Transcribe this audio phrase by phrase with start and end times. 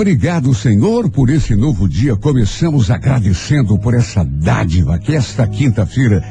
[0.00, 2.16] Obrigado, Senhor, por esse novo dia.
[2.16, 6.24] Começamos agradecendo por essa dádiva que esta quinta-feira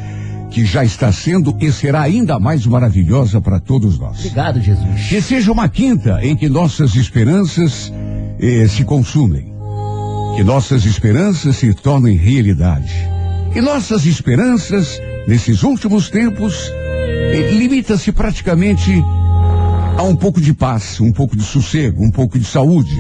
[0.50, 4.22] que já está sendo e será ainda mais maravilhosa para todos nós.
[4.22, 5.08] Obrigado, Jesus.
[5.08, 7.94] Que seja uma quinta em que nossas esperanças
[8.40, 9.54] eh, se consumem.
[10.36, 12.92] Que nossas esperanças se tornem realidade.
[13.56, 19.06] E nossas esperanças, nesses últimos tempos, eh, limita-se praticamente
[19.96, 22.98] a um pouco de paz, um pouco de sossego, um pouco de saúde.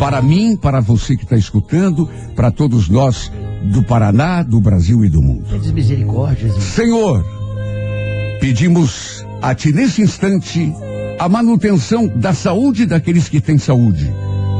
[0.00, 3.30] Para mim, para você que está escutando, para todos nós
[3.62, 5.44] do Paraná, do Brasil e do mundo.
[5.50, 6.64] Pedes misericórdia, Jesus.
[6.64, 7.22] Senhor,
[8.40, 10.72] pedimos a Ti nesse instante
[11.18, 14.10] a manutenção da saúde daqueles que têm saúde,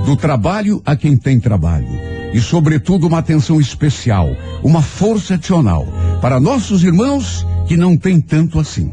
[0.04, 1.88] do trabalho a quem tem trabalho
[2.34, 4.28] e, sobretudo, uma atenção especial,
[4.62, 5.88] uma força adicional
[6.20, 8.92] para nossos irmãos que não têm tanto assim.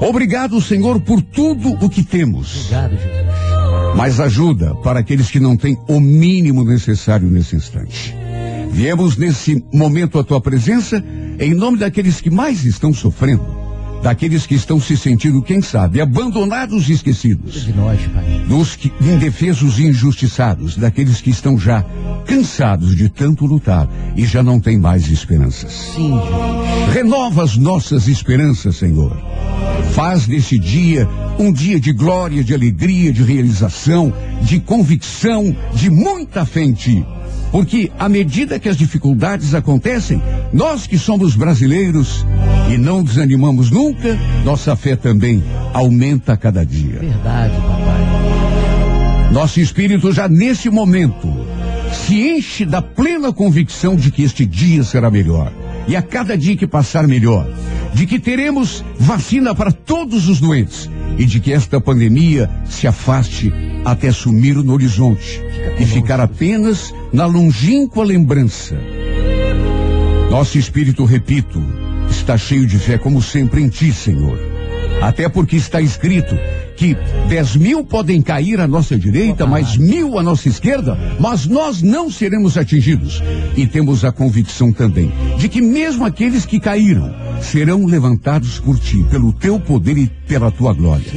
[0.00, 2.66] Obrigado, Senhor, por tudo o que temos.
[2.66, 3.33] Obrigado, Jesus.
[3.96, 8.14] Mas ajuda para aqueles que não têm o mínimo necessário nesse instante.
[8.70, 11.02] Viemos nesse momento à tua presença
[11.38, 13.46] em nome daqueles que mais estão sofrendo,
[14.02, 17.66] daqueles que estão se sentindo, quem sabe, abandonados e esquecidos,
[18.48, 21.84] dos que, indefesos e injustiçados, daqueles que estão já
[22.26, 25.72] cansados de tanto lutar e já não têm mais esperanças.
[25.94, 26.18] Sim.
[26.92, 29.16] Renova as nossas esperanças, Senhor.
[29.92, 31.08] Faz desse dia
[31.38, 37.04] um dia de glória, de alegria, de realização, de convicção, de muita fé em Ti.
[37.50, 40.20] Porque à medida que as dificuldades acontecem,
[40.52, 42.26] nós que somos brasileiros
[42.68, 46.98] e não desanimamos nunca, nossa fé também aumenta a cada dia.
[46.98, 49.32] Verdade, papai.
[49.32, 51.28] Nosso espírito já nesse momento
[51.92, 55.52] se enche da plena convicção de que este dia será melhor.
[55.86, 57.46] E a cada dia que passar melhor.
[57.92, 60.90] De que teremos vacina para todos os doentes.
[61.18, 63.52] E de que esta pandemia se afaste
[63.84, 65.42] até sumir no horizonte.
[65.78, 68.76] E ficar apenas na longínqua lembrança.
[70.30, 71.62] Nosso espírito, repito,
[72.10, 74.53] está cheio de fé, como sempre, em Ti, Senhor.
[75.00, 76.36] Até porque está escrito
[76.76, 76.96] que
[77.28, 82.10] dez mil podem cair à nossa direita, mais mil à nossa esquerda, mas nós não
[82.10, 83.22] seremos atingidos.
[83.56, 89.04] E temos a convicção também de que mesmo aqueles que caíram serão levantados por Ti,
[89.10, 91.12] pelo Teu poder e pela Tua glória.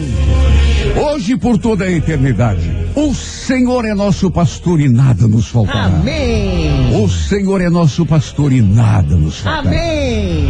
[0.96, 5.86] Hoje e por toda a eternidade, o Senhor é nosso pastor e nada nos faltará.
[5.86, 7.04] Amém.
[7.04, 9.70] O Senhor é nosso pastor e nada nos faltará.
[9.70, 10.46] Amém.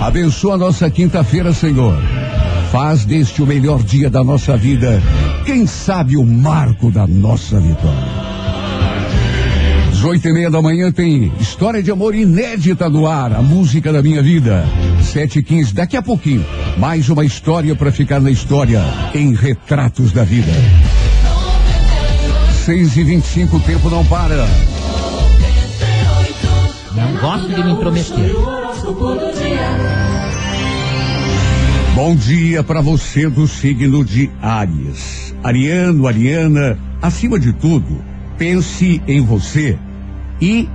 [0.00, 1.96] Abençoa a nossa quinta-feira, Senhor.
[2.74, 5.00] Faz deste o melhor dia da nossa vida.
[5.46, 8.02] Quem sabe o marco da nossa vitória.
[9.92, 13.92] Às oito e meia da manhã tem história de amor inédita no ar, a música
[13.92, 14.66] da minha vida.
[15.00, 16.44] Sete e quinze, daqui a pouquinho,
[16.76, 18.82] mais uma história para ficar na história,
[19.14, 20.50] em Retratos da Vida.
[22.64, 24.48] Seis e vinte e cinco, o tempo não para.
[26.96, 28.34] Não gosto de me intrometer.
[31.94, 35.32] Bom dia para você do signo de Áries.
[35.44, 38.04] Ariano, Ariana, acima de tudo,
[38.36, 39.78] pense em você
[40.40, 40.68] e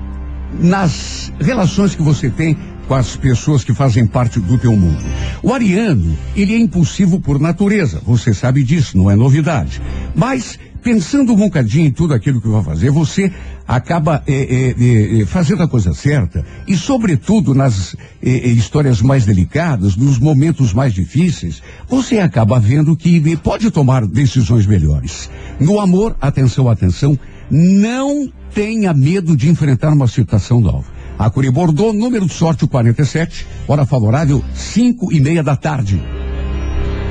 [0.62, 2.57] nas relações que você tem
[2.88, 5.03] com as pessoas que fazem parte do teu mundo.
[5.44, 9.81] O ariano, ele é impulsivo por natureza, você sabe disso, não é novidade.
[10.16, 13.32] Mas pensando um bocadinho em tudo aquilo que vai fazer, você
[13.68, 19.26] acaba é, é, é, fazendo a coisa certa e, sobretudo, nas é, é, histórias mais
[19.26, 25.30] delicadas, nos momentos mais difíceis, você acaba vendo que pode tomar decisões melhores.
[25.60, 27.18] No amor, atenção, atenção,
[27.50, 30.86] não tenha medo de enfrentar uma situação nova.
[31.18, 36.02] A Curi Bordeaux, número de sorte o 47, hora favorável, cinco e meia da tarde.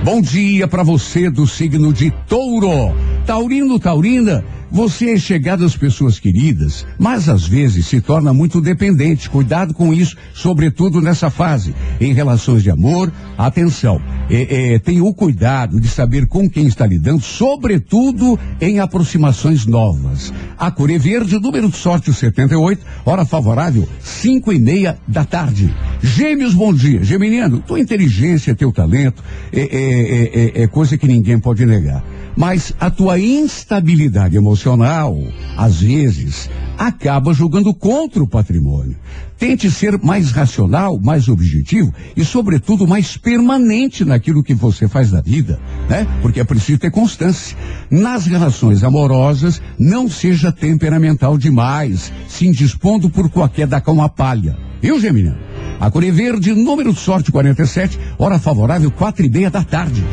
[0.05, 2.95] Bom dia para você do signo de Touro.
[3.27, 9.31] Taurino, Taurina, você é chegado às pessoas queridas, mas às vezes se torna muito dependente.
[9.31, 11.75] Cuidado com isso, sobretudo nessa fase.
[12.01, 14.01] Em relações de amor, atenção.
[14.31, 20.33] É, é, tenha o cuidado de saber com quem está lidando, sobretudo em aproximações novas.
[20.59, 25.25] A cor é verde, número de sorte o 78, hora favorável, cinco e meia da
[25.25, 25.75] tarde.
[26.03, 27.03] Gêmeos, bom dia.
[27.03, 29.23] Geminiano, tua inteligência, teu talento,
[29.53, 32.05] é, é, é, é coisa que ninguém pode negar.
[32.39, 35.21] Mas a tua instabilidade emocional,
[35.57, 36.49] às vezes,
[36.79, 38.95] acaba jogando contra o patrimônio.
[39.37, 45.21] Tente ser mais racional, mais objetivo e, sobretudo, mais permanente naquilo que você faz da
[45.21, 45.59] vida,
[45.89, 46.07] né?
[46.23, 47.57] Porque é preciso ter constância.
[47.91, 54.57] Nas relações amorosas, não seja temperamental demais, se indispondo por qualquer da uma palha.
[54.81, 55.39] Viu, Geminiano?
[55.81, 60.05] A Cor é Verde, número de sorte 47, hora favorável, quatro e meia da tarde.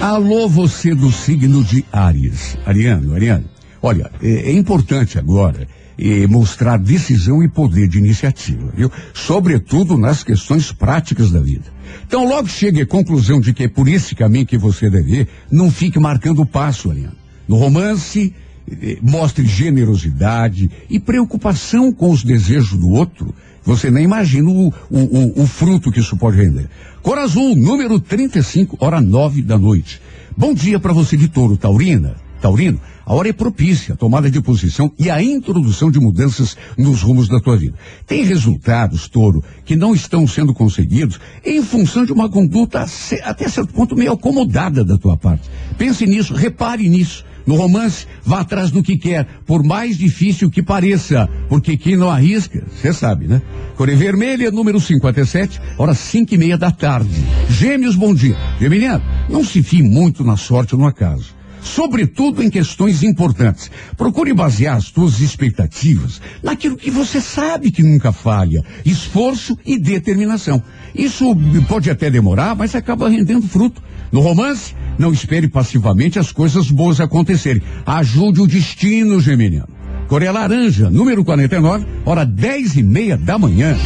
[0.00, 2.56] Alô, você do signo de Ares.
[2.64, 3.44] Ariano, Ariano.
[3.82, 5.66] Olha, é, é importante agora
[5.98, 8.90] é, mostrar decisão e poder de iniciativa, viu?
[9.12, 11.72] Sobretudo nas questões práticas da vida.
[12.06, 15.28] Então, logo chegue à conclusão de que é por esse caminho que você deve ir,
[15.50, 17.16] não fique marcando o passo, Ariano.
[17.46, 18.34] No romance,
[18.70, 23.34] eh, mostre generosidade e preocupação com os desejos do outro.
[23.64, 26.68] Você nem imagina o, o, o, o fruto que isso pode render.
[27.02, 30.00] Cor Azul, número 35, hora nove da noite.
[30.36, 32.16] Bom dia para você de touro, Taurina.
[32.40, 37.02] Taurino, a hora é propícia, a tomada de posição e a introdução de mudanças nos
[37.02, 37.74] rumos da tua vida.
[38.06, 42.84] Tem resultados, touro, que não estão sendo conseguidos em função de uma conduta
[43.24, 45.50] até certo ponto meio acomodada da tua parte.
[45.76, 47.24] Pense nisso, repare nisso.
[47.46, 52.08] No romance, vá atrás do que quer, por mais difícil que pareça, porque quem não
[52.08, 53.42] arrisca, você sabe, né?
[53.76, 57.10] Coré Vermelha, número 57, horas cinco e meia da tarde.
[57.50, 58.36] Gêmeos, bom dia.
[58.58, 61.33] Geminiano, não se fie muito na sorte ou no acaso
[61.64, 63.70] sobretudo em questões importantes.
[63.96, 70.62] Procure basear as suas expectativas naquilo que você sabe que nunca falha: esforço e determinação.
[70.94, 71.34] Isso
[71.66, 73.82] pode até demorar, mas acaba rendendo fruto.
[74.12, 77.62] No romance, não espere passivamente as coisas boas acontecerem.
[77.84, 79.68] Ajude o destino, Geminiano.
[80.06, 83.76] Coreia Laranja, número 49, hora dez e meia da manhã.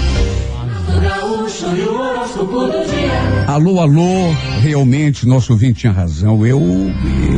[3.47, 4.31] Alô, alô,
[4.61, 6.47] realmente nosso ouvinte tinha razão.
[6.47, 6.61] Eu,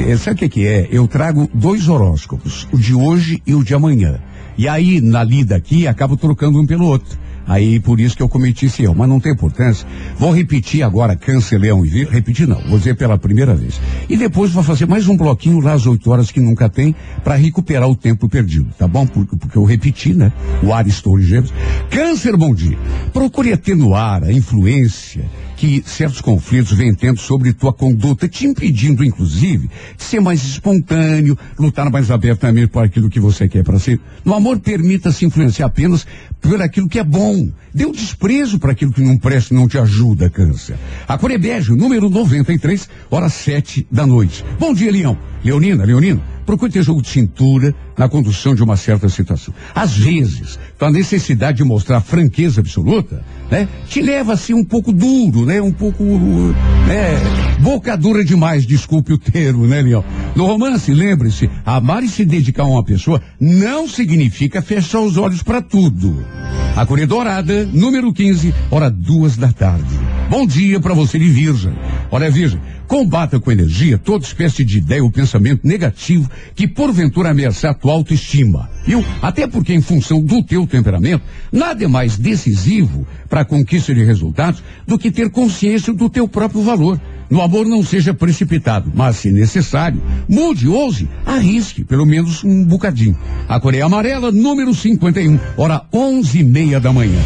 [0.06, 0.88] eh, sabe o que, que é?
[0.90, 4.20] Eu trago dois horóscopos, o de hoje e o de amanhã.
[4.58, 7.18] E aí, na lida aqui, acabo trocando um pelo outro.
[7.50, 9.84] Aí por isso que eu cometi esse erro, mas não tem importância.
[10.16, 13.80] Vou repetir agora Câncer, Leão e Vir, repetir não, vou dizer pela primeira vez.
[14.08, 16.94] E depois vou fazer mais um bloquinho lá às 8 horas que nunca tem,
[17.24, 19.04] para recuperar o tempo perdido, tá bom?
[19.04, 20.32] Porque, porque eu repeti, né?
[20.62, 21.52] O Ares Torres Gêmeos.
[21.90, 22.78] Câncer, bom dia.
[23.12, 25.24] Procure atenuar a influência
[25.60, 31.36] que certos conflitos vêm tendo sobre tua conduta, te impedindo, inclusive, de ser mais espontâneo,
[31.58, 34.00] lutar mais abertamente por aquilo que você quer para si.
[34.24, 36.06] No amor, permita-se influenciar apenas
[36.40, 37.48] por aquilo que é bom.
[37.72, 40.76] Dê um desprezo para aquilo que não presta não te ajuda, câncer.
[41.06, 44.44] A Corebege, número 93, hora sete da noite.
[44.58, 45.16] Bom dia, Leão.
[45.44, 49.54] Leonina, Leonino, procure ter jogo de cintura na condução de uma certa situação.
[49.72, 55.46] Às vezes, a necessidade de mostrar franqueza absoluta, né, te leva assim um pouco duro,
[55.46, 57.20] né, um pouco, né,
[57.60, 60.04] boca dura demais, desculpe o termo, né, Leão?
[60.34, 65.44] No romance, lembre-se, amar e se dedicar a uma pessoa não significa fechar os olhos
[65.44, 66.26] para tudo.
[66.74, 70.00] A Correia Dourada, número 15, hora duas da tarde.
[70.28, 71.72] Bom dia para você de Virgem.
[72.10, 72.60] Olha, Virgem,
[72.90, 77.92] Combata com energia toda espécie de ideia ou pensamento negativo que porventura ameaçar a tua
[77.92, 78.68] autoestima.
[78.84, 79.04] Viu?
[79.22, 81.22] Até porque em função do teu temperamento,
[81.52, 86.26] nada é mais decisivo para a conquista de resultados do que ter consciência do teu
[86.26, 87.00] próprio valor.
[87.30, 93.16] No amor não seja precipitado, mas se necessário, mude, ouse, arrisque, pelo menos um bocadinho.
[93.48, 97.20] A Coreia Amarela, número 51, hora onze e meia da manhã.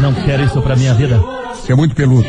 [0.00, 1.20] Não quero isso para minha vida.
[1.52, 2.28] Você é muito peludo.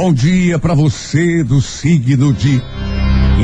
[0.00, 2.62] Bom dia para você do signo de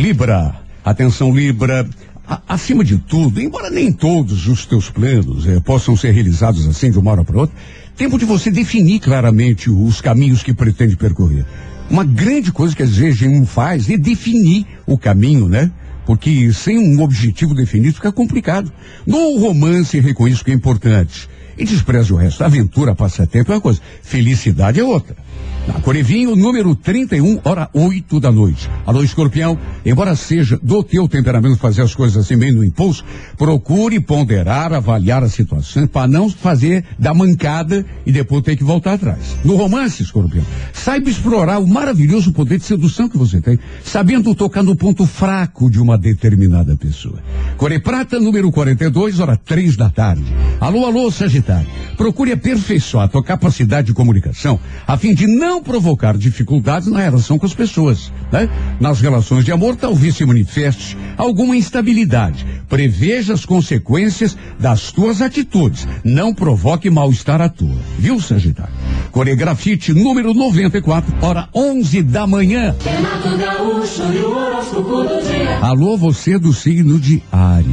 [0.01, 0.55] Libra.
[0.85, 1.85] Atenção, Libra.
[2.25, 6.93] A, acima de tudo, embora nem todos os teus planos eh, possam ser realizados assim
[6.93, 7.57] de uma hora para outra,
[7.97, 11.45] tempo de você definir claramente os caminhos que pretende percorrer.
[11.91, 15.73] Uma grande coisa que às vezes a gente faz é definir o caminho, né?
[16.07, 18.73] Porque sem um objetivo definido fica complicado.
[19.05, 21.29] No romance, reconheço que é importante.
[21.57, 22.45] E despreze o resto.
[22.45, 23.81] Aventura, passatempo é uma coisa.
[24.03, 25.17] Felicidade é outra.
[25.67, 28.69] Na Corevinho, número 31, hora 8 da noite.
[28.85, 33.03] Alô, escorpião, embora seja do teu temperamento fazer as coisas assim meio no impulso,
[33.39, 38.95] procure ponderar, avaliar a situação para não fazer da mancada e depois ter que voltar
[38.95, 39.37] atrás.
[39.43, 40.45] No romance, escorpião,
[40.75, 45.71] saiba explorar o maravilhoso poder de sedução que você tem, sabendo tocar no ponto fraco
[45.71, 47.21] de uma determinada pessoa.
[47.57, 50.25] Core Prata, número 42, hora 3 da tarde.
[50.61, 51.44] Alô, alô, Sagitário.
[51.97, 57.39] Procure aperfeiçoar a tua capacidade de comunicação a fim de não provocar dificuldades na relação
[57.39, 58.13] com as pessoas.
[58.33, 58.49] Né?
[58.81, 62.45] Nas relações de amor, talvez se manifeste alguma instabilidade.
[62.69, 65.87] Preveja as consequências das tuas atitudes.
[66.03, 67.77] Não provoque mal-estar à tua.
[67.99, 68.75] Viu, Sagitário?
[69.11, 72.75] Coregrafite número 94, hora 11 da manhã.
[75.63, 77.67] Alô, você do signo de Ares.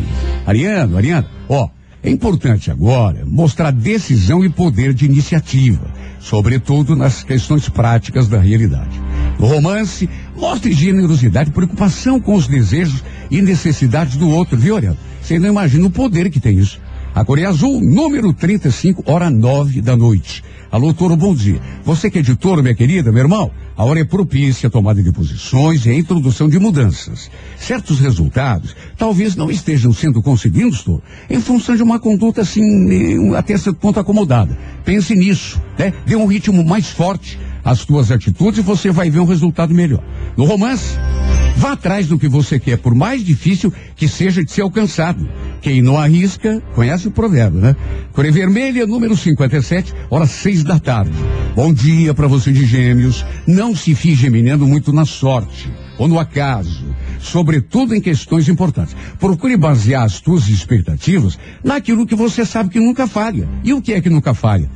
[0.46, 1.70] Ariano, Ariano, ó.
[2.04, 9.02] É importante agora mostrar decisão e poder de iniciativa sobretudo nas questões práticas da realidade.
[9.40, 14.96] No romance, mostre generosidade e preocupação com os desejos e necessidades do outro, viu, Ariel?
[15.22, 16.80] Você não imagina o poder que tem isso.
[17.14, 20.42] A Coreia Azul, número 35, hora nove da noite.
[20.72, 21.60] Alô, Toro, bom dia.
[21.84, 25.04] Você que é de Toro, minha querida, meu irmão, a hora é propícia a tomada
[25.04, 27.30] de posições e a introdução de mudanças.
[27.58, 33.38] Certos resultados talvez não estejam sendo conseguidos, Toro, em função de uma conduta assim, eh,
[33.38, 34.58] até certo ponto acomodada.
[34.86, 35.94] Pense nisso, né?
[36.06, 40.04] Dê um ritmo mais forte às tuas atitudes e você vai ver um resultado melhor.
[40.36, 40.98] No romance,
[41.56, 45.30] Vá atrás do que você quer, por mais difícil que seja de ser alcançado.
[45.62, 47.76] Quem não arrisca, conhece o provérbio, né?
[48.14, 51.12] Coré Vermelha, número 57, horas seis da tarde.
[51.56, 53.26] Bom dia para você de gêmeos.
[53.46, 55.70] Não se finge menino muito na sorte
[56.02, 56.84] ou no acaso,
[57.20, 58.96] sobretudo em questões importantes.
[59.20, 63.48] Procure basear as suas expectativas naquilo que você sabe que nunca falha.
[63.64, 64.68] E o que é que nunca falha?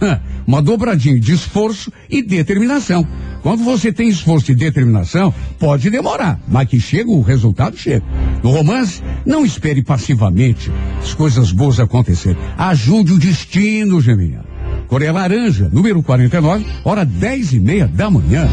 [0.45, 3.07] Uma dobradinha de esforço e determinação.
[3.41, 8.05] Quando você tem esforço e determinação, pode demorar, mas que chega, o resultado chega.
[8.43, 12.37] No romance, não espere passivamente as coisas boas acontecerem.
[12.55, 14.43] Ajude o destino, Geminha.
[14.87, 18.47] Coreia Laranja, número 49, hora 10 e meia da manhã.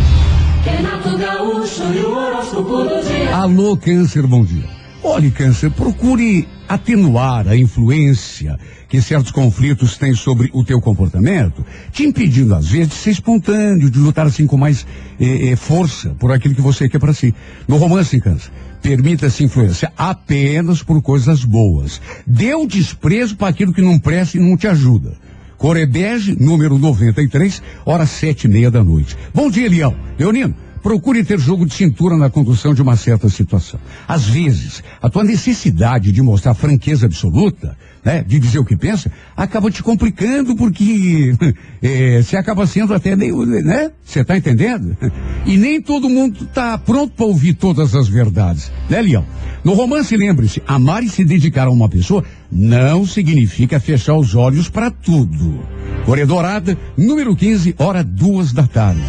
[3.32, 4.64] Alô, Câncer, bom dia.
[5.02, 8.56] Olhe, Câncer, procure atenuar a influência
[8.88, 13.90] que certos conflitos têm sobre o teu comportamento, te impedindo, às vezes, de ser espontâneo,
[13.90, 14.86] de lutar assim com mais
[15.18, 17.34] eh, eh, força por aquilo que você quer para si.
[17.66, 22.00] No romance, Câncer, permita-se influenciar apenas por coisas boas.
[22.24, 25.14] Dê o desprezo para aquilo que não presta e não te ajuda.
[25.62, 29.16] Corebege, número 93, hora sete e meia da noite.
[29.32, 29.94] Bom dia, Leão.
[30.18, 33.78] Leonino, Procure ter jogo de cintura na condução de uma certa situação.
[34.06, 39.10] Às vezes, a tua necessidade de mostrar franqueza absoluta, né, de dizer o que pensa,
[39.36, 41.34] acaba te complicando porque
[41.80, 43.92] é, você acaba sendo até meio, né?
[44.04, 44.96] Você está entendendo?
[45.44, 49.26] E nem todo mundo está pronto para ouvir todas as verdades, né, Leão?
[49.64, 54.68] No romance, lembre-se, amar e se dedicar a uma pessoa não significa fechar os olhos
[54.68, 55.60] para tudo.
[56.04, 59.02] Corredorada, número 15, hora duas da tarde.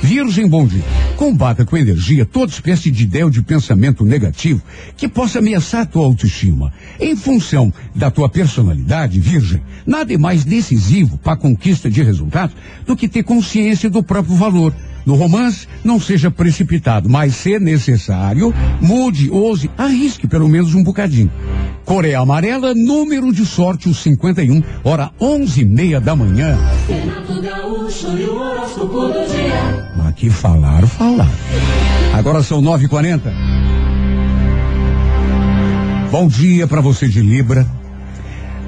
[0.00, 1.09] Virgem Bom Dia.
[1.20, 4.62] Combata com energia toda espécie de ideia ou de pensamento negativo
[4.96, 6.72] que possa ameaçar a tua autoestima.
[6.98, 12.56] Em função da tua personalidade, Virgem, nada é mais decisivo para a conquista de resultados
[12.86, 14.74] do que ter consciência do próprio valor.
[15.04, 21.30] No romance, não seja precipitado, mas se necessário, mude, ouse, arrisque pelo menos um bocadinho.
[21.84, 26.56] Coreia Amarela, número de sorte, o 51, hora onze e meia da manhã.
[29.96, 31.30] Mas que falar, falar.
[32.14, 33.32] Agora são nove e quarenta.
[36.10, 37.66] Bom dia para você de Libra.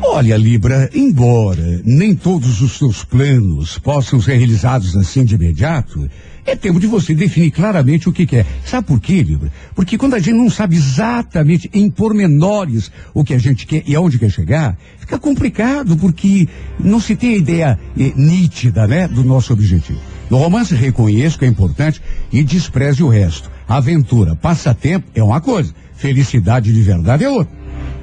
[0.05, 6.09] Olha, Libra, embora nem todos os seus planos possam ser realizados assim de imediato,
[6.45, 8.45] é tempo de você definir claramente o que quer.
[8.65, 9.51] Sabe por quê, Libra?
[9.75, 13.95] Porque quando a gente não sabe exatamente em pormenores o que a gente quer e
[13.95, 16.49] aonde quer chegar, fica complicado, porque
[16.81, 20.12] não se tem a ideia eh, nítida, né, do nosso objetivo.
[20.33, 22.01] No romance, reconheço que é importante
[22.33, 23.51] e despreze o resto.
[23.69, 27.53] Aventura, passatempo é uma coisa, felicidade de verdade é outra.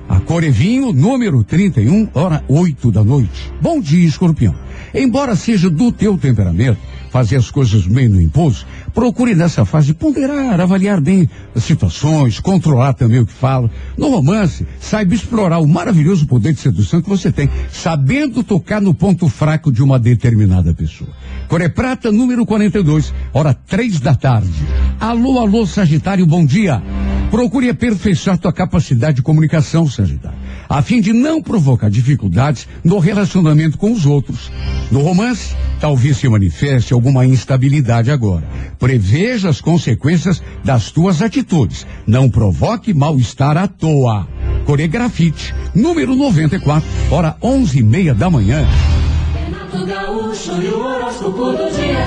[0.08, 3.52] A Corevinho, número 31, hora 8 da noite.
[3.60, 4.54] Bom dia, escorpião.
[4.94, 6.78] Embora seja do teu temperamento,
[7.10, 8.64] fazer as coisas meio no impulso,
[9.00, 13.72] procure nessa fase ponderar, avaliar bem as situações, controlar também o que fala.
[13.98, 18.94] No romance, saiba explorar o maravilhoso poder de sedução que você tem, sabendo tocar no
[18.94, 21.10] ponto fraco de uma determinada pessoa.
[21.48, 24.52] Core Prata, número 42, hora 3 da tarde.
[25.00, 26.84] Alô, alô, Sagitário, bom dia.
[27.32, 30.38] Procure aperfeiçoar tua capacidade de comunicação, Sagitário,
[30.68, 34.52] a fim de não provocar dificuldades no relacionamento com os outros.
[34.92, 38.44] No romance, talvez se manifeste alguma instabilidade agora.
[38.78, 41.88] Preveja as consequências das tuas atitudes.
[42.06, 44.28] Não provoque mal-estar à toa.
[44.66, 48.68] Coregrafite, número 94, hora onze e meia da manhã.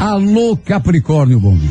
[0.00, 1.70] Alô, Capricórnio, bom dia.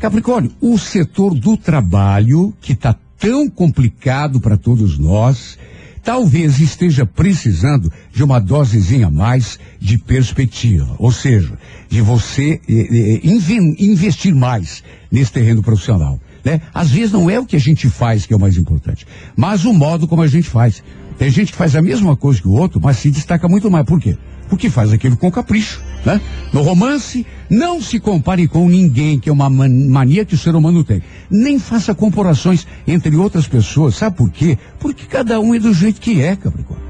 [0.00, 5.58] Capricórnio, o setor do trabalho, que está tão complicado para todos nós,
[6.04, 11.58] talvez esteja precisando de uma dosezinha a mais de perspectiva, ou seja,
[11.88, 13.20] de você eh, eh,
[13.78, 16.20] investir mais nesse terreno profissional.
[16.44, 16.60] Né?
[16.74, 19.64] Às vezes não é o que a gente faz que é o mais importante, mas
[19.64, 20.82] o modo como a gente faz.
[21.18, 23.86] Tem gente que faz a mesma coisa que o outro, mas se destaca muito mais.
[23.86, 24.16] Por quê?
[24.48, 26.20] Porque faz aquilo com capricho, né?
[26.52, 30.84] No romance, não se compare com ninguém, que é uma mania que o ser humano
[30.84, 31.02] tem.
[31.30, 33.96] Nem faça comparações entre outras pessoas.
[33.96, 34.58] Sabe por quê?
[34.78, 36.84] Porque cada um é do jeito que é, Capricórnio.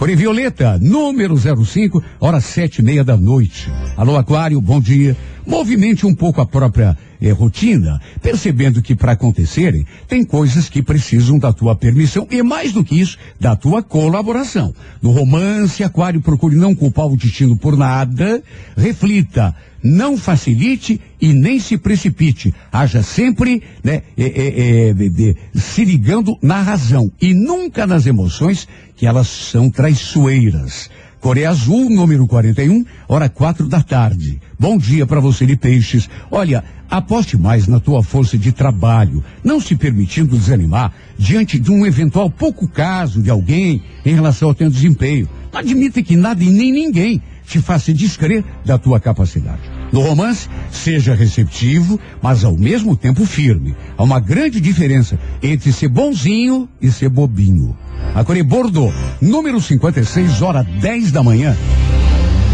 [0.00, 3.70] Core Violeta, número 05, hora sete e meia da noite.
[3.98, 5.14] Alô, Aquário, bom dia.
[5.50, 11.40] Movimente um pouco a própria eh, rotina, percebendo que para acontecerem tem coisas que precisam
[11.40, 14.72] da tua permissão e mais do que isso, da tua colaboração.
[15.02, 18.40] No romance, Aquário, procure não culpar o destino por nada,
[18.76, 19.52] reflita,
[19.82, 22.54] não facilite e nem se precipite.
[22.70, 29.04] Haja sempre né, é, é, é, se ligando na razão e nunca nas emoções, que
[29.04, 30.88] elas são traiçoeiras.
[31.20, 34.40] Coreia Azul, número 41, hora quatro da tarde.
[34.58, 36.08] Bom dia para você de peixes.
[36.30, 41.84] Olha, aposte mais na tua força de trabalho, não se permitindo desanimar diante de um
[41.84, 45.28] eventual pouco caso de alguém em relação ao teu desempenho.
[45.52, 49.79] Admita que nada e nem ninguém te faça descrer da tua capacidade.
[49.92, 53.74] No romance, seja receptivo, mas ao mesmo tempo firme.
[53.96, 57.76] Há uma grande diferença entre ser bonzinho e ser bobinho.
[58.14, 61.56] A Core Bordeaux, número 56, hora 10 da manhã.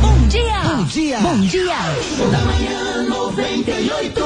[0.00, 0.60] Bom dia!
[0.62, 1.20] Bom dia!
[1.20, 1.74] Bom dia!
[2.30, 4.20] Da manhã 98.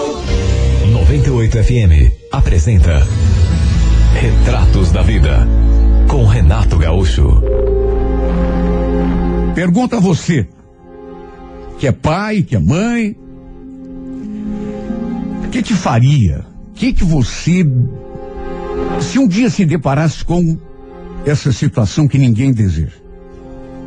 [0.93, 3.07] 98 FM apresenta
[4.15, 5.47] Retratos da Vida
[6.09, 7.43] com Renato Gaúcho.
[9.55, 10.49] Pergunta a você,
[11.81, 13.17] que é pai, que é mãe,
[15.45, 16.45] o que te faria?
[16.69, 17.65] O que que você,
[19.01, 20.59] se um dia se deparasse com
[21.25, 22.99] essa situação que ninguém deseja.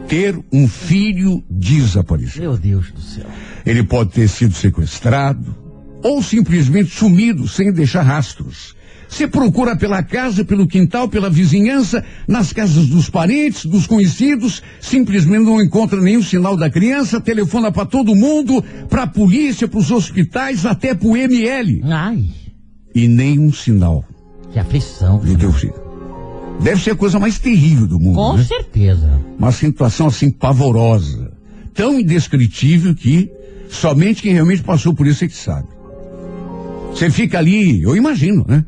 [0.07, 2.41] Ter um filho desaparecido.
[2.41, 3.25] Meu Deus do céu.
[3.65, 5.55] Ele pode ter sido sequestrado
[6.03, 8.75] ou simplesmente sumido sem deixar rastros.
[9.13, 15.45] Você procura pela casa, pelo quintal, pela vizinhança, nas casas dos parentes, dos conhecidos, simplesmente
[15.45, 19.91] não encontra nenhum sinal da criança, telefona para todo mundo, para a polícia, para os
[19.91, 21.83] hospitais, até para o ML.
[21.83, 22.25] Ai.
[22.95, 24.03] E nenhum sinal.
[24.51, 25.19] Que aflição.
[25.19, 25.75] Do teu filho.
[26.59, 28.15] Deve ser a coisa mais terrível do mundo.
[28.15, 28.43] Com né?
[28.43, 29.21] certeza.
[29.37, 31.31] Uma situação assim pavorosa,
[31.71, 33.29] tão indescritível que
[33.69, 35.67] somente quem realmente passou por isso é que sabe.
[36.89, 38.65] Você fica ali, eu imagino, né?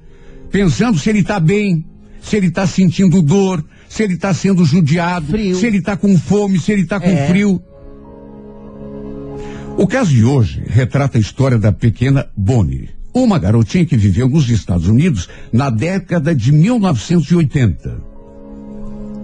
[0.55, 1.83] Pensando se ele está bem,
[2.21, 5.53] se ele está sentindo dor, se ele está sendo judiado, frio.
[5.53, 7.27] se ele está com fome, se ele está com é.
[7.27, 7.61] frio.
[9.77, 14.49] O caso de hoje retrata a história da pequena Bonnie, uma garotinha que viveu nos
[14.49, 18.01] Estados Unidos na década de 1980.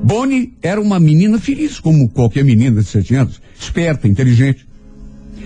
[0.04, 4.68] Bonnie era uma menina feliz, como qualquer menina de sete anos, esperta, inteligente.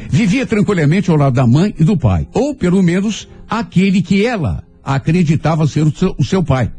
[0.09, 4.65] Vivia tranquilamente ao lado da mãe e do pai, ou pelo menos aquele que ela
[4.85, 6.71] acreditava ser o seu, o seu pai.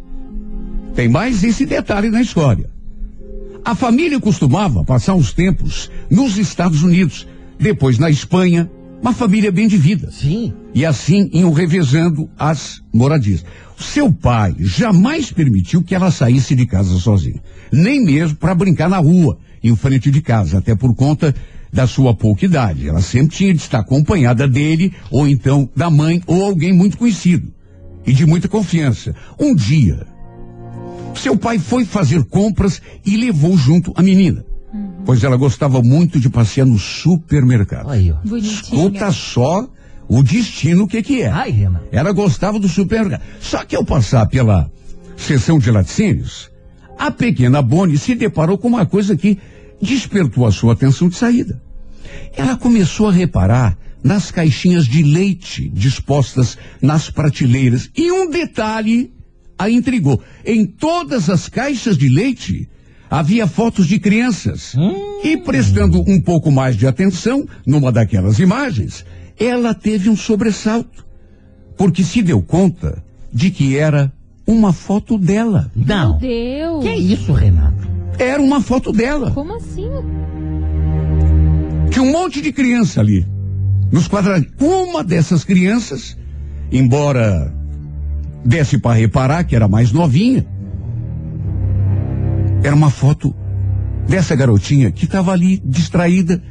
[0.94, 2.70] Tem mais esse detalhe na história.
[3.64, 7.26] A família costumava passar uns tempos nos Estados Unidos,
[7.58, 8.70] depois na Espanha,
[9.02, 10.10] uma família bem de vida.
[10.10, 10.54] Sim.
[10.72, 13.44] E assim iam revezando as moradias.
[13.78, 17.42] O seu pai jamais permitiu que ela saísse de casa sozinha.
[17.72, 21.34] Nem mesmo para brincar na rua, em frente de casa, até por conta
[21.72, 22.88] da sua pouca idade.
[22.88, 27.52] Ela sempre tinha de estar acompanhada dele, ou então da mãe, ou alguém muito conhecido.
[28.06, 29.14] E de muita confiança.
[29.38, 30.06] Um dia,
[31.14, 34.44] seu pai foi fazer compras e levou junto a menina.
[35.04, 37.90] Pois ela gostava muito de passear no supermercado.
[37.90, 38.36] Aí, ó.
[38.36, 39.68] Escuta só
[40.08, 41.28] o destino que que é.
[41.28, 41.68] Ai.
[41.90, 43.22] Ela gostava do supermercado.
[43.40, 44.70] Só que ao passar pela
[45.16, 46.50] seção de laticínios,
[46.98, 49.38] a pequena Bonnie se deparou com uma coisa que
[49.80, 51.60] despertou a sua atenção de saída.
[52.36, 57.90] Ela começou a reparar nas caixinhas de leite dispostas nas prateleiras.
[57.96, 59.10] E um detalhe
[59.58, 60.22] a intrigou.
[60.44, 62.68] Em todas as caixas de leite
[63.10, 64.76] havia fotos de crianças.
[65.24, 69.04] E prestando um pouco mais de atenção numa daquelas imagens,
[69.38, 71.04] ela teve um sobressalto.
[71.76, 74.12] Porque se deu conta de que era
[74.46, 75.68] uma foto dela.
[75.74, 76.20] Não.
[76.20, 76.84] Meu Deus.
[76.84, 77.88] Que isso, Renato?
[78.20, 79.32] Era uma foto dela.
[79.32, 79.90] Como assim?
[81.90, 83.26] Tinha um monte de criança ali.
[83.96, 84.52] Nos quadradinhos.
[84.60, 86.18] Uma dessas crianças,
[86.70, 87.50] embora
[88.44, 90.46] desse para reparar que era mais novinha,
[92.62, 93.34] era uma foto
[94.06, 96.42] dessa garotinha que estava ali distraída,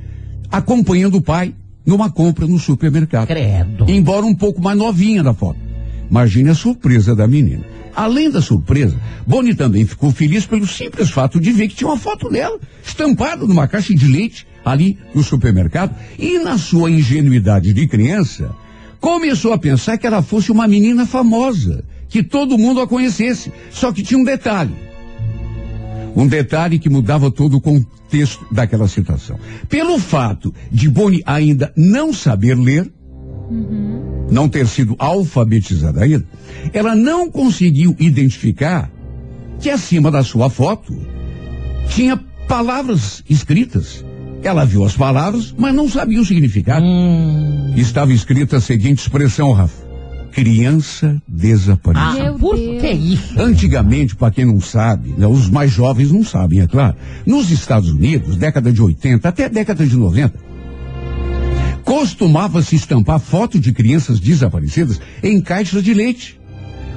[0.52, 1.54] acompanhando o pai
[1.86, 3.28] numa compra no supermercado.
[3.28, 3.86] Credo.
[3.88, 5.60] Embora um pouco mais novinha na foto.
[6.10, 7.64] Imagine a surpresa da menina.
[7.96, 11.98] Além da surpresa, Bonnie também ficou feliz pelo simples fato de ver que tinha uma
[11.98, 17.88] foto dela estampada numa caixa de leite ali no supermercado e na sua ingenuidade de
[17.88, 18.54] criança
[19.00, 23.52] começou a pensar que ela fosse uma menina famosa, que todo mundo a conhecesse.
[23.70, 24.74] Só que tinha um detalhe.
[26.16, 29.38] Um detalhe que mudava todo o contexto daquela situação.
[29.70, 32.92] Pelo fato de Bonnie ainda não saber ler,
[34.32, 36.26] não ter sido alfabetizada ainda,
[36.74, 38.90] ela não conseguiu identificar
[39.60, 40.96] que acima da sua foto
[41.90, 44.05] tinha palavras escritas
[44.46, 46.86] Ela viu as palavras, mas não sabia o significado.
[46.86, 47.74] Hum.
[47.76, 49.84] Estava escrita a seguinte expressão, Rafa.
[50.32, 52.30] Criança desaparecida.
[52.30, 53.42] Ah, por que isso?
[53.42, 56.96] Antigamente, para quem não sabe, né, os mais jovens não sabem, é claro.
[57.26, 60.38] Nos Estados Unidos, década de 80 até década de 90,
[61.84, 66.40] costumava-se estampar foto de crianças desaparecidas em caixas de leite.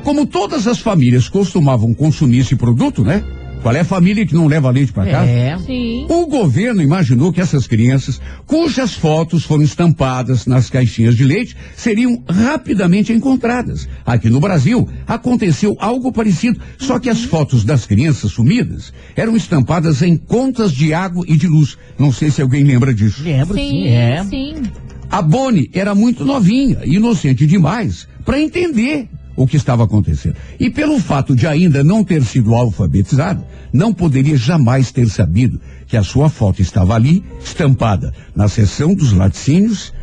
[0.04, 3.24] Como todas as famílias costumavam consumir esse produto, né?
[3.62, 5.30] Qual é a família que não leva leite para casa?
[5.30, 5.58] É.
[5.58, 6.06] Sim.
[6.08, 12.22] O governo imaginou que essas crianças, cujas fotos foram estampadas nas caixinhas de leite, seriam
[12.28, 13.88] rapidamente encontradas.
[14.06, 20.02] Aqui no Brasil, aconteceu algo parecido, só que as fotos das crianças sumidas eram estampadas
[20.02, 21.76] em contas de água e de luz.
[21.98, 23.22] Não sei se alguém lembra disso.
[23.22, 24.24] Lembro, sim, Sim, é.
[24.24, 24.62] sim.
[25.10, 30.34] A Bonnie era muito novinha, inocente demais, para entender o que estava acontecendo.
[30.58, 35.96] E pelo fato de ainda não ter sido alfabetizada, não poderia jamais ter sabido que
[35.96, 39.94] a sua foto estava ali, estampada na seção dos laticínios,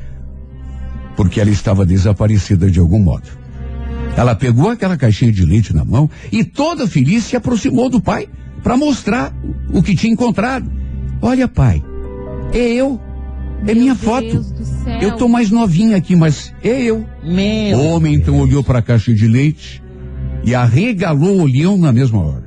[1.17, 3.27] porque ela estava desaparecida de algum modo.
[4.15, 8.29] Ela pegou aquela caixinha de leite na mão e toda feliz se aproximou do pai
[8.63, 9.35] para mostrar
[9.73, 10.71] o que tinha encontrado.
[11.21, 11.83] Olha, pai,
[12.53, 13.01] é eu.
[13.61, 14.45] É Meu minha Deus foto.
[15.01, 17.05] Eu tô mais novinha aqui, mas é eu.
[17.23, 17.77] Meu.
[17.77, 19.81] O homem então olhou para a caixa de leite
[20.43, 22.45] e arregalou o olhão na mesma hora.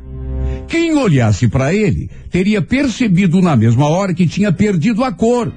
[0.69, 5.53] Quem olhasse para ele teria percebido na mesma hora que tinha perdido a cor.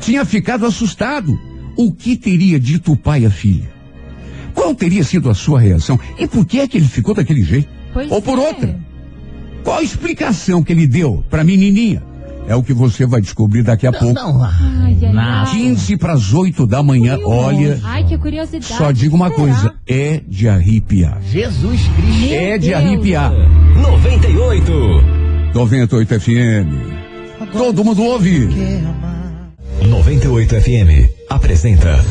[0.00, 1.38] Tinha ficado assustado.
[1.76, 3.70] O que teria dito o pai à filha?
[4.54, 5.98] Qual teria sido a sua reação?
[6.18, 7.68] E por que é que ele ficou daquele jeito?
[7.92, 8.42] Pois Ou por é.
[8.42, 8.80] outra?
[9.62, 12.02] Qual a explicação que ele deu para a menininha?
[12.50, 14.12] É o que você vai descobrir daqui a pouco.
[14.12, 15.48] Não, ah, Ai, ai, nada.
[15.48, 15.56] ai.
[15.56, 17.16] 15 para as 8 da manhã.
[17.24, 18.64] Olha, Ai, que curiosidade.
[18.74, 19.36] só digo uma Será?
[19.40, 21.18] coisa, é de arrepiar.
[21.30, 22.34] Jesus Cristo.
[22.34, 22.82] É de Deus.
[22.82, 23.32] arrepiar.
[23.80, 24.72] 98.
[25.54, 27.52] 98 FM.
[27.52, 28.48] Todo mundo ouve.
[29.86, 32.04] 98 FM apresenta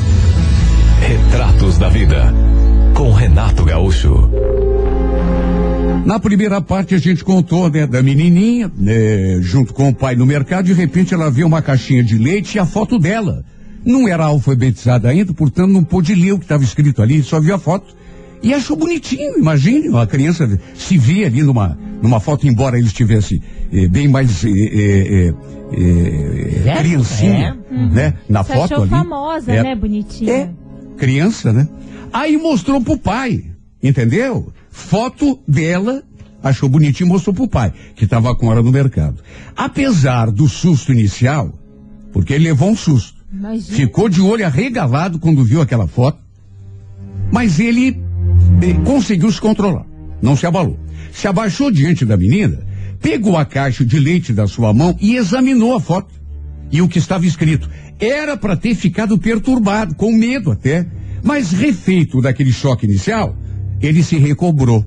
[1.02, 2.34] Retratos da Vida
[2.93, 4.30] com Renato Gaúcho.
[6.09, 10.25] Na primeira parte a gente contou, né, da menininha, né, junto com o pai no
[10.25, 13.45] mercado, de repente ela vê uma caixinha de leite e a foto dela.
[13.85, 17.53] Não era alfabetizada ainda, portanto não pôde ler o que estava escrito ali, só viu
[17.53, 17.95] a foto.
[18.41, 23.39] E achou bonitinho, imagine, a criança se vê ali numa, numa foto, embora ele estivesse
[23.71, 25.33] eh, bem mais eh, eh,
[25.73, 28.89] eh, eh, criancinha, né, na Você foto achou ali.
[28.89, 30.33] famosa, É, né, bonitinha?
[30.33, 30.49] É,
[30.97, 31.67] criança, né?
[32.11, 33.43] Aí mostrou pro pai,
[33.83, 34.51] entendeu?
[34.79, 36.01] Foto dela,
[36.41, 39.21] achou bonitinho e mostrou pro pai, que estava com ela no mercado.
[39.55, 41.53] Apesar do susto inicial,
[42.11, 43.77] porque ele levou um susto, Imagina.
[43.77, 46.17] ficou de olho arregalado quando viu aquela foto,
[47.31, 48.01] mas ele
[48.61, 49.85] eh, conseguiu se controlar,
[50.21, 50.79] não se abalou.
[51.11, 52.65] Se abaixou diante da menina,
[52.99, 56.13] pegou a caixa de leite da sua mão e examinou a foto.
[56.71, 60.87] E o que estava escrito era para ter ficado perturbado, com medo até,
[61.21, 63.35] mas refeito daquele choque inicial,
[63.81, 64.85] ele se recobrou.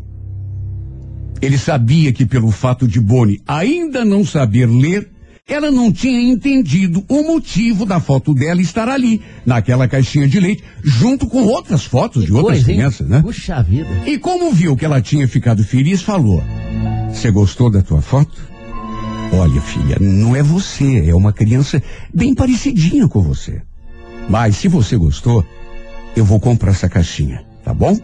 [1.41, 5.11] Ele sabia que pelo fato de Bonnie ainda não saber ler,
[5.49, 10.63] ela não tinha entendido o motivo da foto dela estar ali, naquela caixinha de leite,
[10.85, 12.77] junto com outras fotos de outras Coisa, hein?
[12.77, 13.21] crianças, né?
[13.23, 13.89] Puxa vida.
[14.07, 16.43] E como viu que ela tinha ficado feliz, falou:
[17.13, 18.53] Você gostou da tua foto?
[19.33, 21.83] Olha, filha, não é você, é uma criança
[22.15, 23.63] bem parecidinha com você.
[24.29, 25.45] Mas se você gostou,
[26.15, 27.99] eu vou comprar essa caixinha, tá bom?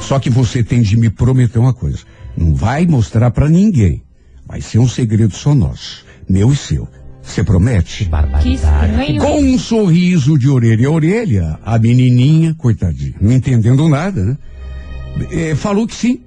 [0.00, 1.98] Só que você tem de me prometer uma coisa:
[2.36, 4.02] não vai mostrar pra ninguém.
[4.46, 6.88] Vai ser um segredo só nosso, meu e seu.
[7.22, 8.04] Você promete?
[8.04, 9.18] Que Barbaridade.
[9.18, 14.38] Com um sorriso de orelha a orelha, a menininha, coitadinha, não entendendo nada, né?
[15.30, 16.20] Eh, falou que sim.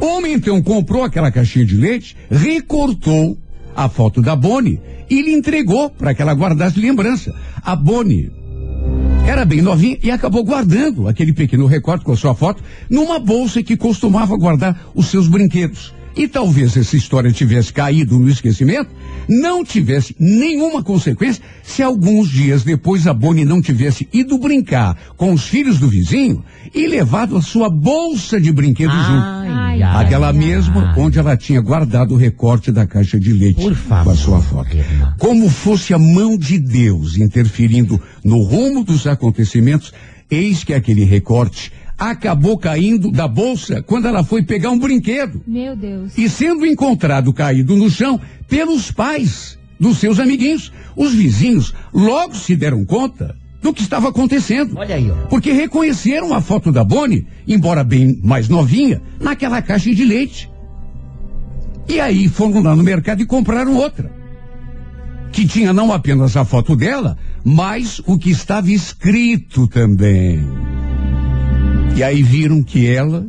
[0.00, 3.38] O homem então comprou aquela caixinha de leite, recortou
[3.76, 7.34] a foto da Bonnie e lhe entregou para que ela guardasse lembrança.
[7.62, 8.32] A Bonnie
[9.26, 13.62] era bem novinha e acabou guardando aquele pequeno recorte com a sua foto numa bolsa
[13.62, 15.94] que costumava guardar os seus brinquedos.
[16.16, 18.90] E talvez essa história tivesse caído no esquecimento,
[19.28, 25.32] não tivesse nenhuma consequência se alguns dias depois a Bonnie não tivesse ido brincar com
[25.32, 26.44] os filhos do vizinho
[26.74, 29.08] e levado a sua bolsa de brinquedos junto.
[29.24, 30.32] Ai, Ai, ai, Aquela ai.
[30.32, 34.16] mesma onde ela tinha guardado o recorte da caixa de leite Por favor, com a
[34.16, 34.76] sua foto.
[34.76, 35.14] irmã.
[35.18, 39.92] Como fosse a mão de Deus interferindo no rumo dos acontecimentos,
[40.30, 45.76] eis que aquele recorte acabou caindo da bolsa quando ela foi pegar um brinquedo Meu
[45.76, 46.16] Deus.
[46.16, 50.72] e sendo encontrado caído no chão pelos pais dos seus amiguinhos.
[50.96, 54.76] Os vizinhos logo se deram conta do que estava acontecendo.
[54.78, 55.14] Olha aí, ó.
[55.26, 60.50] Porque reconheceram a foto da Bonnie, embora bem mais novinha, naquela caixa de leite.
[61.86, 64.10] E aí foram lá no mercado e compraram outra.
[65.32, 70.40] que tinha não apenas a foto dela, mas o que estava escrito também.
[72.00, 73.26] E aí viram que ela,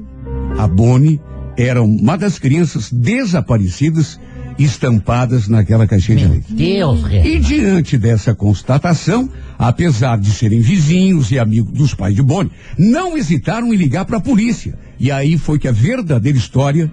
[0.58, 1.20] a Bonnie,
[1.58, 4.18] era uma das crianças desaparecidas
[4.58, 6.54] estampadas naquela caixinha de leite.
[6.54, 9.30] Deus, E diante dessa constatação,
[9.60, 14.20] apesar de serem vizinhos e amigos dos pais de Bonnie, não hesitaram em ligar para
[14.20, 14.80] a polícia.
[14.98, 16.90] E aí foi que a verdadeira história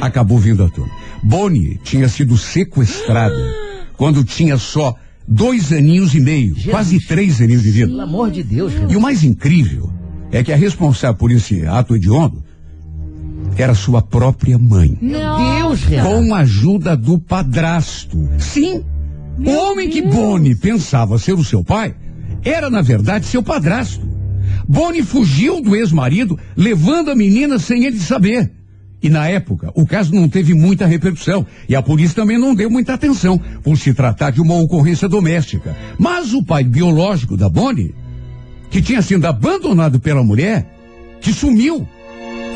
[0.00, 0.90] acabou vindo à tona.
[1.22, 3.54] Bonnie tinha sido sequestrada
[3.96, 4.96] quando tinha só
[5.28, 6.66] dois aninhos e meio, Jesus.
[6.72, 7.86] quase três aninhos de vida.
[7.86, 8.92] Pelo amor de Deus, Renato.
[8.92, 9.94] E o mais incrível
[10.30, 12.42] é que a responsável por esse ato hediondo
[13.56, 14.98] era sua própria mãe.
[15.00, 16.08] Deus, Renato.
[16.08, 18.28] Com a ajuda do padrasto.
[18.38, 18.84] Sim,
[19.38, 21.94] o homem que Boni pensava ser o seu pai
[22.44, 24.06] era, na verdade, seu padrasto.
[24.68, 28.52] Boni fugiu do ex-marido, levando a menina sem ele saber.
[29.02, 32.70] E na época, o caso não teve muita repercussão e a polícia também não deu
[32.70, 35.76] muita atenção, por se tratar de uma ocorrência doméstica.
[35.98, 37.94] Mas o pai biológico da Boni,
[38.70, 40.66] que tinha sido abandonado pela mulher,
[41.20, 41.86] que sumiu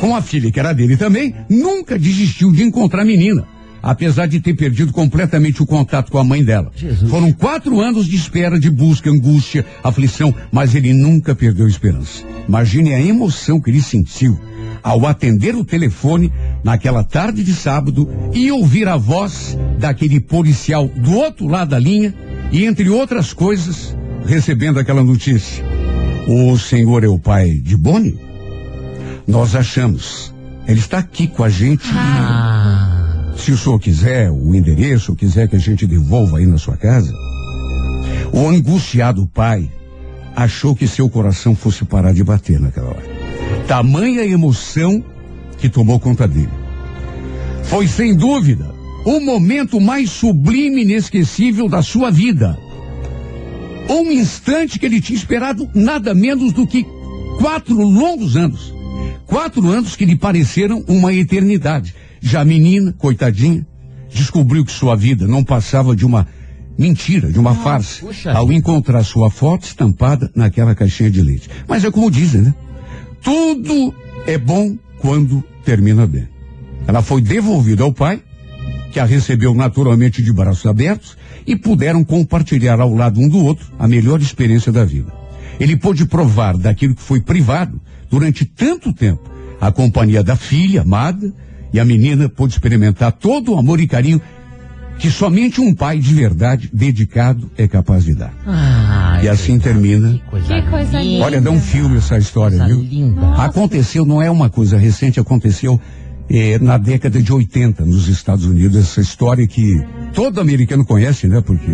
[0.01, 3.45] com a filha que era dele também, nunca desistiu de encontrar a menina.
[3.83, 6.71] Apesar de ter perdido completamente o contato com a mãe dela.
[6.75, 7.09] Jesus.
[7.09, 12.23] Foram quatro anos de espera, de busca, angústia, aflição, mas ele nunca perdeu a esperança.
[12.47, 14.39] Imagine a emoção que ele sentiu
[14.83, 16.31] ao atender o telefone
[16.63, 22.13] naquela tarde de sábado e ouvir a voz daquele policial do outro lado da linha
[22.51, 23.95] e, entre outras coisas,
[24.25, 25.70] recebendo aquela notícia.
[26.27, 28.19] O senhor é o pai de Bonnie?
[29.27, 30.33] Nós achamos.
[30.67, 31.87] Ele está aqui com a gente.
[31.93, 36.77] Ah, Se o senhor quiser o endereço, quiser que a gente devolva aí na sua
[36.77, 37.11] casa.
[38.31, 39.69] O angustiado pai
[40.35, 43.09] achou que seu coração fosse parar de bater naquela hora.
[43.67, 45.03] Tamanha emoção
[45.57, 46.49] que tomou conta dele.
[47.63, 48.69] Foi sem dúvida
[49.05, 52.57] o momento mais sublime e inesquecível da sua vida.
[53.91, 56.85] Um instante que ele tinha esperado nada menos do que
[57.39, 58.73] quatro longos anos.
[59.25, 61.93] Quatro anos que lhe pareceram uma eternidade.
[62.21, 63.67] Já a menina, coitadinha,
[64.09, 66.25] descobriu que sua vida não passava de uma
[66.77, 71.49] mentira, de uma farsa, puxa ao encontrar sua foto estampada naquela caixinha de leite.
[71.67, 72.55] Mas é como dizem, né?
[73.21, 73.93] Tudo
[74.25, 76.29] é bom quando termina bem.
[76.87, 78.21] Ela foi devolvida ao pai,
[78.91, 83.65] que a recebeu naturalmente de braços abertos, e puderam compartilhar ao lado um do outro
[83.79, 85.11] a melhor experiência da vida.
[85.59, 87.79] Ele pôde provar daquilo que foi privado
[88.09, 89.21] durante tanto tempo,
[89.59, 91.31] a companhia da filha amada,
[91.73, 94.21] e a menina pôde experimentar todo o amor e carinho
[94.99, 98.33] que somente um pai de verdade, dedicado, é capaz de dar.
[98.45, 100.11] ai, E assim termina.
[100.11, 101.03] que coisa, Que coisa linda.
[101.13, 101.25] linda.
[101.25, 102.83] Olha, dá um filme essa história, Coisa viu?
[102.83, 103.33] linda.
[103.35, 105.79] Aconteceu, não é uma coisa recente, aconteceu
[106.33, 111.41] eh, na década de 80 nos Estados Unidos, essa história que todo americano conhece, né?
[111.41, 111.69] Porque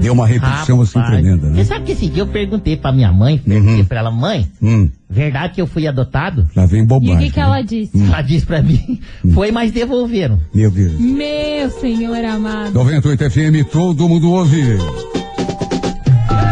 [0.00, 1.56] deu uma repercussão assim tremenda, né?
[1.62, 3.84] Você sabe que esse dia eu perguntei pra minha mãe, perguntei Uhum.
[3.84, 6.48] pra ela, mãe, Hum, verdade que eu fui adotado?
[6.56, 7.18] lá vem E o bobagem.
[7.18, 7.44] que, que né?
[7.44, 7.90] ela disse?
[8.02, 9.00] Ela disse pra mim,
[9.34, 10.40] foi, mas devolveram.
[10.54, 10.98] Meu Deus.
[10.98, 12.72] Meu senhor amado.
[12.72, 14.62] 98 FM, todo mundo ouve.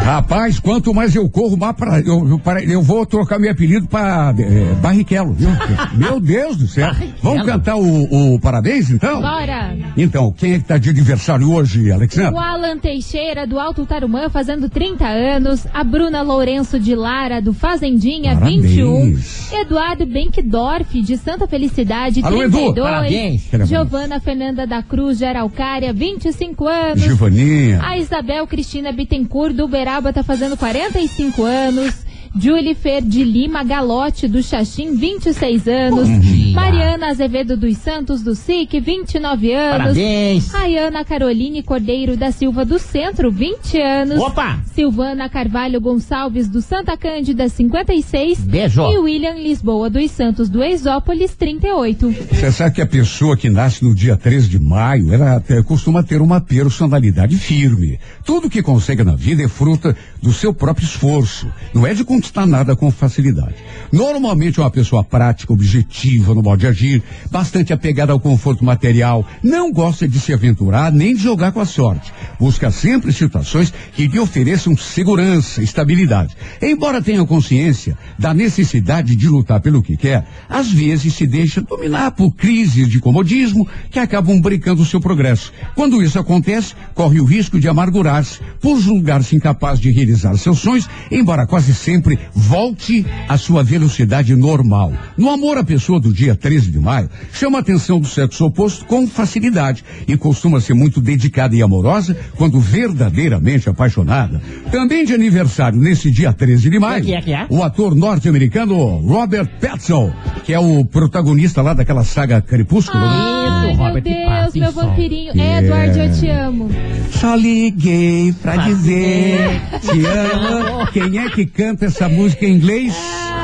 [0.05, 3.87] Rapaz, quanto mais eu corro, mais pra, eu, eu, para- eu vou trocar meu apelido
[3.89, 4.33] para
[4.81, 5.49] Barrichello, viu?
[5.95, 6.87] Meu Deus do céu.
[6.87, 7.15] Barrichello.
[7.23, 9.21] Vamos cantar o, o parabéns, então?
[9.21, 9.77] Bora!
[9.97, 12.35] Então, quem é que tá de aniversário hoje, Alexandre?
[12.35, 15.67] O Alan Teixeira, do Alto Tarumã, fazendo 30 anos.
[15.75, 18.63] A Bruna Lourenço de Lara, do Fazendinha, Parabéns.
[18.63, 19.19] 21.
[19.61, 22.53] Eduardo Benkdorf, de Santa Felicidade, Alô, Edu.
[22.53, 22.87] 32.
[22.91, 23.43] Parabéns.
[23.45, 23.69] Parabéns.
[23.69, 27.01] Giovana Fernanda da Cruz, de Araucária, 25 anos.
[27.03, 27.81] Givaninha.
[27.83, 31.95] A Isabel Cristina Bittencourt, do Uberaba, tá fazendo 45 anos.
[32.37, 36.09] Julie Fer de Lima Galote, do Xaxim, 26 anos.
[36.53, 39.79] Mariana Azevedo dos Santos, do SIC, 29 anos.
[39.79, 40.51] Parabéns.
[40.51, 44.19] Rayana Caroline Cordeiro da Silva do Centro, 20 anos.
[44.19, 44.59] Opa!
[44.75, 48.41] Silvana Carvalho Gonçalves do Santa Cândida, 56.
[48.41, 48.83] Beijo.
[48.83, 52.15] E William Lisboa dos Santos do Exópolis, 38.
[52.31, 56.03] Você sabe que a pessoa que nasce no dia 13 de maio, ela eh, costuma
[56.03, 57.99] ter uma personalidade firme.
[58.25, 61.47] Tudo que consegue na vida é fruta do seu próprio esforço.
[61.75, 63.55] Não é de conquistar nada com facilidade.
[63.91, 69.27] Normalmente é uma pessoa prática, objetiva no modo de agir, bastante apegada ao conforto material,
[69.43, 72.13] não gosta de se aventurar nem de jogar com a sorte.
[72.39, 76.37] Busca sempre situações que lhe ofereçam segurança, estabilidade.
[76.63, 82.13] Embora tenha consciência da necessidade de lutar pelo que quer, às vezes se deixa dominar
[82.13, 85.53] por crises de comodismo que acabam brincando o seu progresso.
[85.75, 90.89] Quando isso acontece, corre o risco de amargurar-se por julgar-se incapaz de realizar seus sonhos,
[91.11, 94.93] embora quase sempre volte à sua velocidade normal.
[95.17, 98.85] No amor, a pessoa do dia 13 de maio chama a atenção do sexo oposto
[98.85, 104.41] com facilidade e costuma ser muito dedicada e amorosa quando verdadeiramente apaixonada.
[104.71, 107.15] Também de aniversário nesse dia 13 de maio.
[107.15, 107.47] É que é?
[107.49, 110.13] O ator norte-americano Robert Pattinson,
[110.45, 113.03] que é o protagonista lá daquela saga Crepúsculo.
[113.05, 113.11] né?
[113.11, 115.33] Ai, Isso, Robert meu Deus, meu vampirinho.
[115.41, 115.59] É.
[115.59, 116.71] Edward, eu te amo.
[117.11, 120.87] Só liguei pra Pra dizer te amo.
[120.93, 122.95] Quem é que canta essa música em inglês?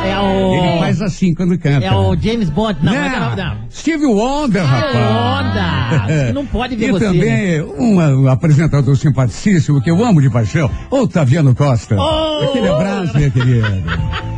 [0.05, 0.55] É o.
[0.55, 1.87] Ele faz assim quando canta.
[1.87, 2.79] É o James Bond.
[2.83, 3.57] Não, mas não, não.
[3.71, 4.95] Steve Wonder, rapaz.
[4.97, 6.33] Onda!
[6.35, 7.05] Não pode ver E você.
[7.11, 7.13] né?
[7.13, 11.97] também um, um apresentador simpaticíssimo que eu amo de paixão, Otaviano Costa.
[11.97, 12.45] Oh!
[12.45, 13.83] Aquele abraço, minha querida.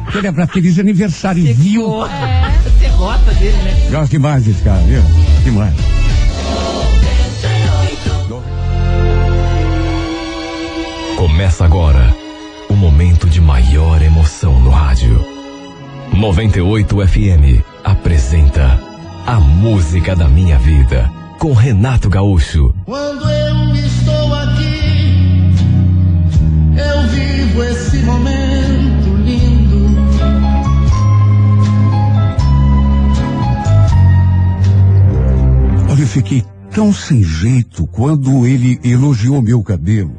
[0.06, 1.82] Aquele abraço, feliz aniversário, viu?
[1.84, 3.88] Pô, Você gosta dele, né?
[3.90, 5.02] Gosto demais desse cara, viu?
[5.44, 5.74] Demais.
[11.16, 12.14] Começa agora
[12.68, 15.24] o momento de maior emoção no rádio.
[16.12, 18.80] 98 FM apresenta
[19.26, 22.74] A Música da Minha Vida com Renato Gaúcho.
[22.84, 25.52] Quando eu estou aqui,
[26.76, 29.86] eu vivo esse momento lindo.
[35.90, 40.16] Olha, eu fiquei tão sem jeito quando ele elogiou meu cabelo.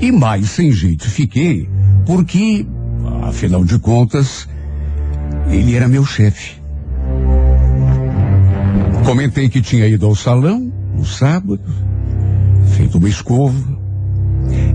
[0.00, 1.68] E mais sem jeito fiquei,
[2.04, 2.66] porque,
[3.22, 4.48] afinal de contas,
[5.48, 6.63] ele era meu chefe.
[9.04, 11.60] Comentei que tinha ido ao salão no sábado,
[12.74, 13.78] feito uma escova.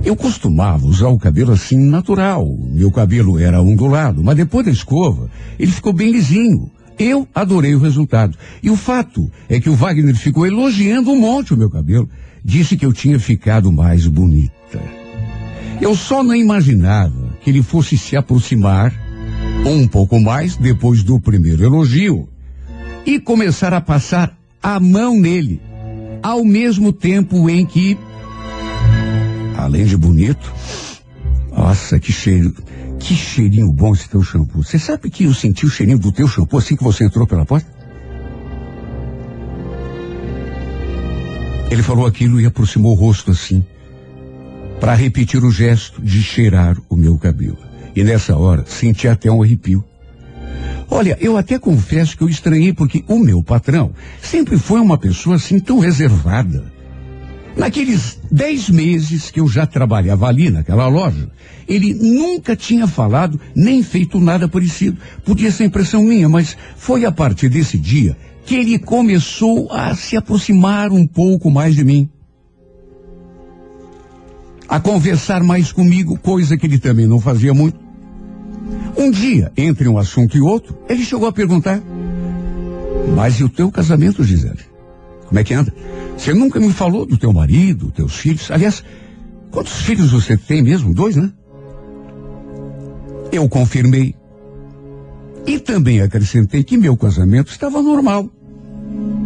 [0.06, 2.46] Eu costumava usar o cabelo assim natural.
[2.72, 6.70] Meu cabelo era ondulado, mas depois da escova, ele ficou bem lisinho.
[6.98, 8.38] Eu adorei o resultado.
[8.62, 12.08] E o fato é que o Wagner ficou elogiando um monte o meu cabelo.
[12.46, 14.80] Disse que eu tinha ficado mais bonita.
[15.82, 18.94] Eu só não imaginava que ele fosse se aproximar
[19.65, 22.30] um pouco mais depois do primeiro elogio
[23.06, 25.62] e começar a passar a mão nele,
[26.22, 27.98] ao mesmo tempo em que,
[29.58, 30.54] além de bonito,
[31.52, 32.54] nossa, que cheiro,
[33.00, 34.64] que cheirinho bom esse teu shampoo.
[34.64, 37.46] Você sabe que eu senti o cheirinho do teu shampoo assim que você entrou pela
[37.46, 37.70] porta?
[41.72, 43.64] Ele falou aquilo e aproximou o rosto assim,
[44.80, 47.58] para repetir o gesto de cheirar o meu cabelo.
[47.96, 49.84] E nessa hora senti até um arrepio.
[50.90, 55.36] Olha, eu até confesso que eu estranhei porque o meu patrão sempre foi uma pessoa
[55.36, 56.72] assim tão reservada.
[57.56, 61.30] Naqueles dez meses que eu já trabalhava ali naquela loja,
[61.68, 64.98] ele nunca tinha falado nem feito nada parecido.
[65.24, 70.18] Podia ser impressão minha, mas foi a partir desse dia que ele começou a se
[70.18, 72.10] aproximar um pouco mais de mim.
[74.68, 77.88] A conversar mais comigo, coisa que ele também não fazia muito.
[78.98, 81.82] Um dia, entre um assunto e outro, ele chegou a perguntar:
[83.16, 84.60] Mas e o teu casamento, Gisele?
[85.26, 85.74] Como é que anda?
[86.18, 88.50] Você nunca me falou do teu marido, teus filhos.
[88.52, 88.84] Aliás,
[89.52, 90.94] quantos filhos você tem mesmo?
[90.94, 91.32] Dois, né?
[93.32, 94.16] Eu confirmei.
[95.46, 98.30] E também acrescentei que meu casamento estava normal.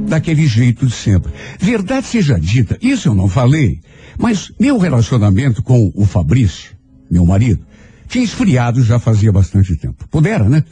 [0.07, 1.31] Daquele jeito de sempre.
[1.57, 3.79] Verdade seja dita, isso eu não falei.
[4.17, 6.75] Mas meu relacionamento com o Fabrício,
[7.09, 7.65] meu marido,
[8.13, 10.07] tinha esfriado já fazia bastante tempo.
[10.07, 10.63] Pudera, né?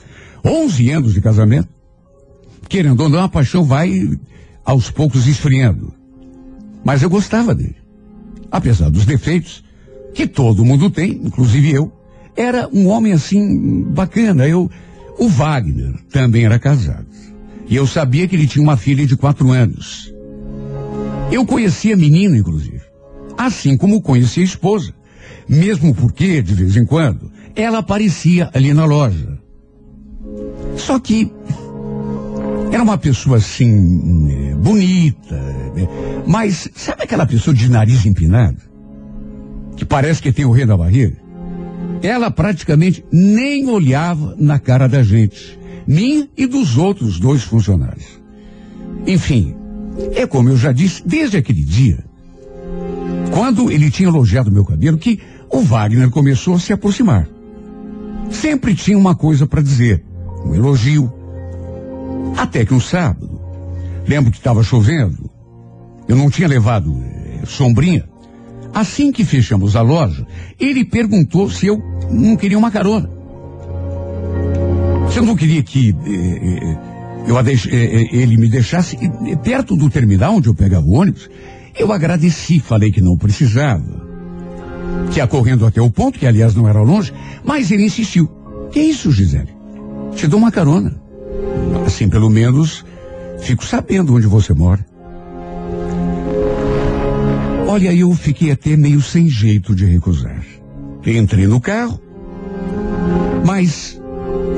[0.45, 1.69] 11 anos de casamento.
[2.69, 3.91] Querendo ou não, a paixão vai
[4.63, 5.91] aos poucos esfriando.
[6.85, 7.77] Mas eu gostava dele.
[8.51, 9.63] Apesar dos defeitos,
[10.13, 11.91] que todo mundo tem, inclusive eu,
[12.35, 14.47] era um homem assim bacana.
[14.47, 14.69] Eu,
[15.17, 17.07] o Wagner também era casado.
[17.67, 20.13] E eu sabia que ele tinha uma filha de quatro anos.
[21.31, 22.81] Eu conhecia a menina, inclusive.
[23.35, 24.93] Assim como conhecia a esposa.
[25.51, 29.37] Mesmo porque, de vez em quando, ela aparecia ali na loja.
[30.77, 31.29] Só que
[32.71, 35.35] era uma pessoa assim, bonita,
[35.75, 38.61] eh, mas sabe aquela pessoa de nariz empinado?
[39.75, 41.17] Que parece que tem o rei da barriga?
[42.01, 48.21] Ela praticamente nem olhava na cara da gente, minha e dos outros dois funcionários.
[49.05, 49.53] Enfim,
[50.15, 52.05] é como eu já disse, desde aquele dia,
[53.31, 55.19] quando ele tinha elogiado meu cabelo, que
[55.51, 57.27] o Wagner começou a se aproximar.
[58.29, 60.03] Sempre tinha uma coisa para dizer,
[60.45, 61.11] um elogio.
[62.37, 63.39] Até que um sábado,
[64.07, 65.29] lembro que estava chovendo,
[66.07, 68.07] eu não tinha levado eh, sombrinha.
[68.73, 70.25] Assim que fechamos a loja,
[70.59, 71.77] ele perguntou se eu
[72.09, 73.09] não queria uma carona.
[75.11, 76.77] Se eu não queria que eh, eh,
[77.27, 78.97] eu deix- eh, eh, ele me deixasse
[79.43, 81.29] perto do terminal onde eu pegava o ônibus,
[81.77, 84.00] eu agradeci, falei que não precisava.
[85.15, 88.29] Ia correndo até o ponto, que aliás não era longe, mas ele insistiu.
[88.71, 89.49] Que isso, Gisele?
[90.15, 90.95] Te dou uma carona.
[91.85, 92.85] Assim, pelo menos,
[93.39, 94.85] fico sabendo onde você mora.
[97.67, 100.43] Olha, eu fiquei até meio sem jeito de recusar.
[101.05, 101.99] Entrei no carro,
[103.45, 104.01] mas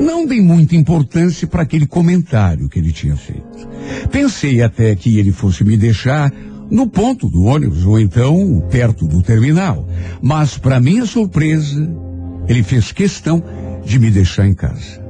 [0.00, 3.68] não dei muita importância para aquele comentário que ele tinha feito.
[4.10, 6.32] Pensei até que ele fosse me deixar
[6.70, 9.88] no ponto do ônibus ou então perto do terminal.
[10.22, 11.88] Mas, para minha surpresa,
[12.48, 13.42] ele fez questão
[13.84, 15.02] de me deixar em casa.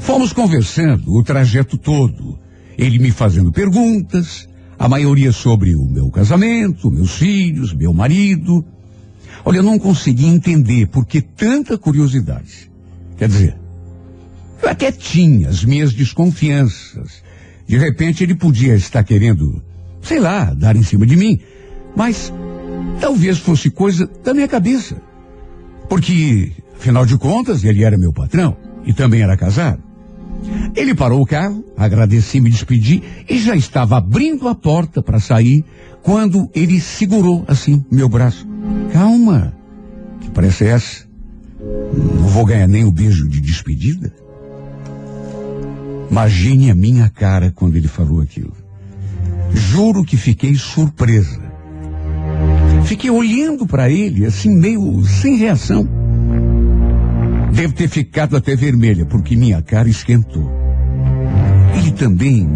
[0.00, 2.38] Fomos conversando o trajeto todo,
[2.78, 8.64] ele me fazendo perguntas, a maioria sobre o meu casamento, meus filhos, meu marido.
[9.44, 12.70] Olha, eu não consegui entender por que tanta curiosidade.
[13.16, 13.56] Quer dizer,
[14.62, 17.22] eu até tinha as minhas desconfianças.
[17.66, 19.62] De repente ele podia estar querendo,
[20.06, 21.40] sei lá, dar em cima de mim.
[21.94, 22.32] Mas
[23.00, 24.96] talvez fosse coisa da minha cabeça.
[25.88, 29.82] Porque, afinal de contas, ele era meu patrão e também era casado.
[30.74, 35.64] Ele parou o carro, agradeci, me despedi e já estava abrindo a porta para sair
[36.02, 38.46] quando ele segurou assim meu braço.
[38.92, 39.54] Calma,
[40.20, 41.06] que parece essa?
[41.60, 44.12] Não vou ganhar nem o beijo de despedida?
[46.10, 48.52] Imagine a minha cara quando ele falou aquilo.
[49.50, 51.40] Juro que fiquei surpresa.
[52.84, 55.88] Fiquei olhando para ele, assim, meio sem reação.
[57.52, 60.50] Devo ter ficado até vermelha, porque minha cara esquentou.
[61.76, 62.46] Ele também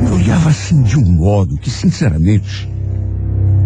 [0.00, 2.68] me olhava assim de um modo que, sinceramente,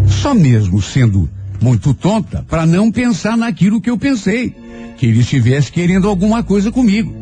[0.07, 1.29] só mesmo sendo
[1.61, 4.55] muito tonta para não pensar naquilo que eu pensei,
[4.97, 7.15] que ele estivesse querendo alguma coisa comigo.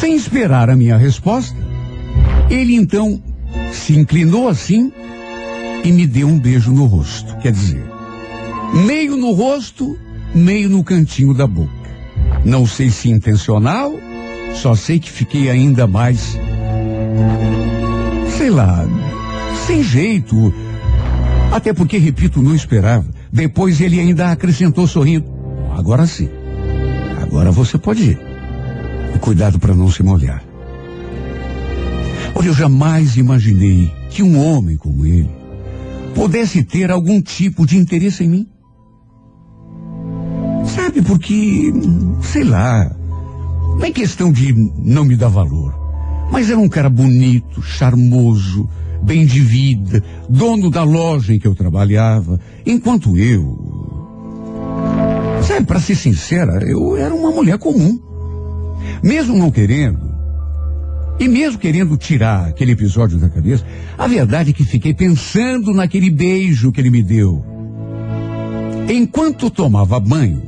[0.00, 1.56] Sem esperar a minha resposta,
[2.52, 3.20] ele então
[3.72, 4.92] se inclinou assim
[5.82, 7.34] e me deu um beijo no rosto.
[7.38, 7.82] Quer dizer,
[8.86, 9.98] meio no rosto,
[10.34, 11.72] meio no cantinho da boca.
[12.44, 13.92] Não sei se intencional,
[14.54, 16.38] só sei que fiquei ainda mais.
[18.36, 18.84] Sei lá,
[19.66, 20.52] sem jeito.
[21.50, 23.06] Até porque, repito, não esperava.
[23.32, 25.26] Depois ele ainda acrescentou sorrindo.
[25.76, 26.28] Agora sim.
[27.22, 28.20] Agora você pode ir.
[29.20, 30.51] Cuidado para não se molhar.
[32.34, 35.30] Olha, eu jamais imaginei que um homem como ele
[36.14, 38.48] pudesse ter algum tipo de interesse em mim.
[40.66, 41.72] Sabe, porque,
[42.22, 42.94] sei lá,
[43.76, 45.74] não é questão de não me dar valor.
[46.30, 48.68] Mas era um cara bonito, charmoso,
[49.02, 53.72] bem de vida, dono da loja em que eu trabalhava, enquanto eu.
[55.42, 57.98] Sabe, para ser sincera, eu era uma mulher comum.
[59.02, 60.11] Mesmo não querendo,
[61.22, 63.64] e mesmo querendo tirar aquele episódio da cabeça,
[63.96, 67.44] a verdade é que fiquei pensando naquele beijo que ele me deu.
[68.88, 70.42] Enquanto tomava banho,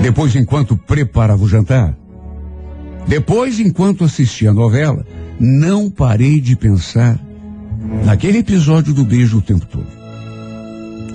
[0.00, 1.94] depois enquanto preparava o jantar,
[3.06, 5.06] depois enquanto assistia a novela,
[5.38, 7.20] não parei de pensar
[8.06, 9.88] naquele episódio do beijo o tempo todo.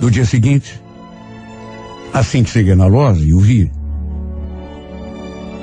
[0.00, 0.80] No dia seguinte,
[2.12, 3.72] assim que cheguei na loja e o vi,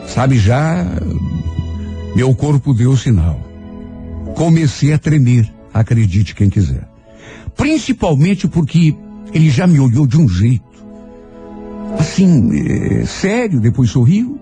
[0.08, 0.86] Sabe, já
[2.16, 3.40] meu corpo deu sinal.
[4.36, 6.88] Comecei a tremer, acredite quem quiser.
[7.56, 8.96] Principalmente porque
[9.34, 10.64] ele já me olhou de um jeito.
[11.98, 14.40] Assim, é, sério, depois sorriu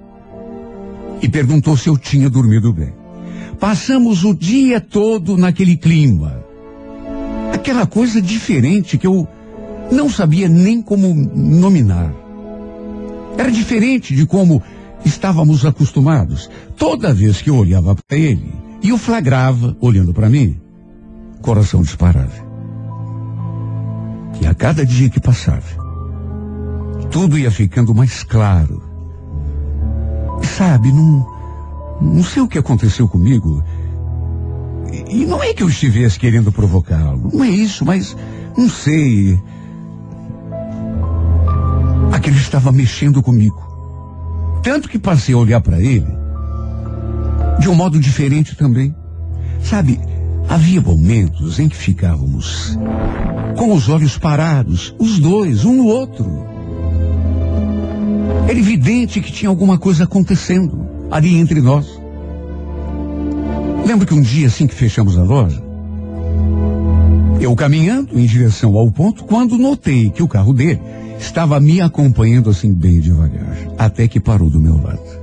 [1.22, 2.94] e perguntou se eu tinha dormido bem.
[3.60, 6.44] Passamos o dia todo naquele clima.
[7.54, 9.28] Aquela coisa diferente que eu
[9.92, 12.14] não sabia nem como nominar.
[13.38, 14.62] Era diferente de como
[15.06, 16.49] estávamos acostumados.
[16.78, 20.60] Toda vez que eu olhava para ele e o flagrava olhando para mim,
[21.41, 22.52] coração disparava.
[24.41, 25.82] E a cada dia que passava,
[27.12, 28.82] tudo ia ficando mais claro.
[30.58, 31.28] Sabe, não,
[32.02, 33.64] não sei o que aconteceu comigo.
[34.91, 38.16] E, e não é que eu estivesse querendo provocá-lo, não é isso, mas
[38.58, 39.39] não sei.
[42.12, 43.71] Aquele estava mexendo comigo.
[44.64, 46.22] Tanto que passei a olhar para ele
[47.59, 48.93] de um modo diferente também.
[49.64, 49.99] Sabe,
[50.49, 52.78] havia momentos em que ficávamos
[53.55, 56.45] com os olhos parados, os dois, um no outro.
[58.47, 61.86] Era evidente que tinha alguma coisa acontecendo ali entre nós.
[63.86, 65.62] Lembro que um dia assim que fechamos a loja,
[67.39, 70.80] eu caminhando em direção ao ponto, quando notei que o carro dele
[71.22, 75.22] estava me acompanhando assim bem devagar, até que parou do meu lado.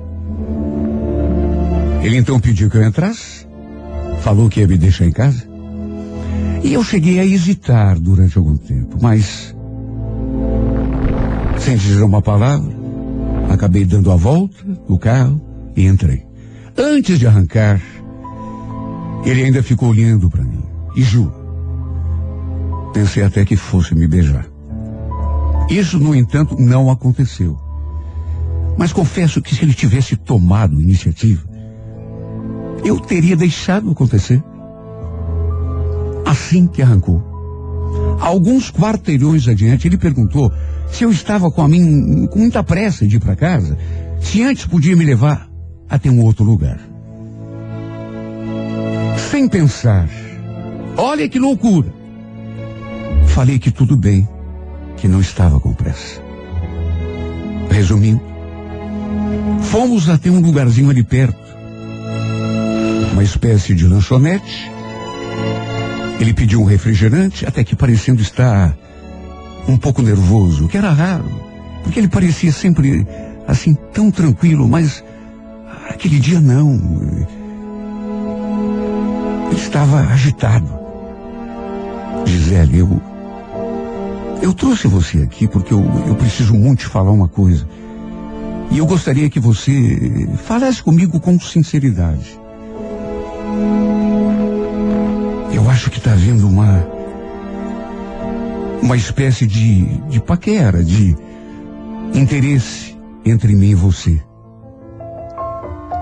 [2.02, 3.46] Ele então pediu que eu entrasse,
[4.20, 5.46] falou que ia me deixar em casa.
[6.62, 9.54] E eu cheguei a hesitar durante algum tempo, mas
[11.58, 12.72] sem dizer uma palavra,
[13.50, 14.56] acabei dando a volta
[14.88, 15.40] no carro
[15.76, 16.24] e entrei.
[16.76, 17.82] Antes de arrancar,
[19.24, 20.62] ele ainda ficou olhando para mim.
[20.96, 21.38] E juro,
[22.92, 24.46] Pensei até que fosse me beijar.
[25.68, 27.58] Isso, no entanto, não aconteceu.
[28.76, 31.46] Mas confesso que se ele tivesse tomado iniciativa,
[32.84, 34.42] eu teria deixado acontecer.
[36.24, 37.22] Assim que arrancou.
[38.20, 40.52] Alguns quarteirões adiante, ele perguntou
[40.90, 43.76] se eu estava com, mim, com muita pressa de ir para casa,
[44.20, 45.48] se antes podia me levar
[45.88, 46.78] até um outro lugar.
[49.30, 50.08] Sem pensar,
[50.96, 51.92] olha que loucura.
[53.26, 54.28] Falei que tudo bem,
[54.98, 56.20] que não estava com pressa.
[57.70, 58.20] Resumindo,
[59.62, 61.38] fomos até um lugarzinho ali perto,
[63.12, 64.70] uma espécie de lanchonete.
[66.20, 68.76] Ele pediu um refrigerante, até que parecendo estar
[69.68, 71.30] um pouco nervoso, o que era raro,
[71.84, 73.06] porque ele parecia sempre
[73.46, 75.04] assim tão tranquilo, mas
[75.88, 76.74] aquele dia não.
[79.50, 80.68] Ele estava agitado.
[82.26, 83.17] Gisele, eu.
[84.40, 87.68] Eu trouxe você aqui porque eu, eu preciso muito te falar uma coisa.
[88.70, 92.38] E eu gostaria que você falasse comigo com sinceridade.
[95.52, 96.98] Eu acho que está havendo uma.
[98.80, 101.16] Uma espécie de, de paquera, de
[102.14, 104.22] interesse entre mim e você.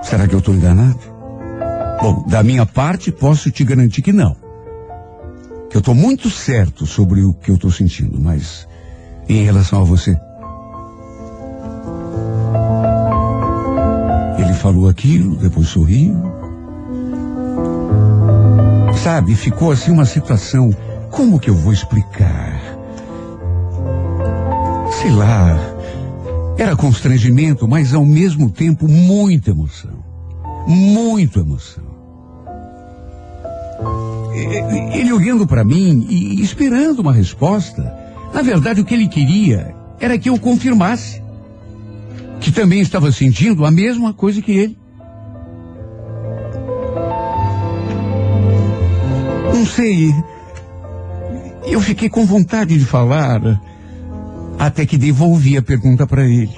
[0.03, 0.99] Será que eu estou enganado?
[2.01, 4.35] Bom, da minha parte, posso te garantir que não.
[5.69, 8.67] Que eu estou muito certo sobre o que eu estou sentindo, mas
[9.27, 10.17] em relação a você.
[14.39, 16.15] Ele falou aquilo, depois sorriu.
[19.03, 20.73] Sabe, ficou assim uma situação.
[21.11, 22.61] Como que eu vou explicar?
[25.01, 25.57] Sei lá.
[26.57, 30.03] Era constrangimento, mas ao mesmo tempo muita emoção.
[30.65, 31.86] Muita emoção.
[34.93, 37.93] Ele olhando para mim e esperando uma resposta.
[38.33, 41.21] Na verdade, o que ele queria era que eu confirmasse
[42.39, 44.77] que também estava sentindo a mesma coisa que ele.
[49.53, 50.13] Não sei.
[51.65, 53.41] Eu fiquei com vontade de falar,
[54.57, 56.57] até que devolvi a pergunta para ele.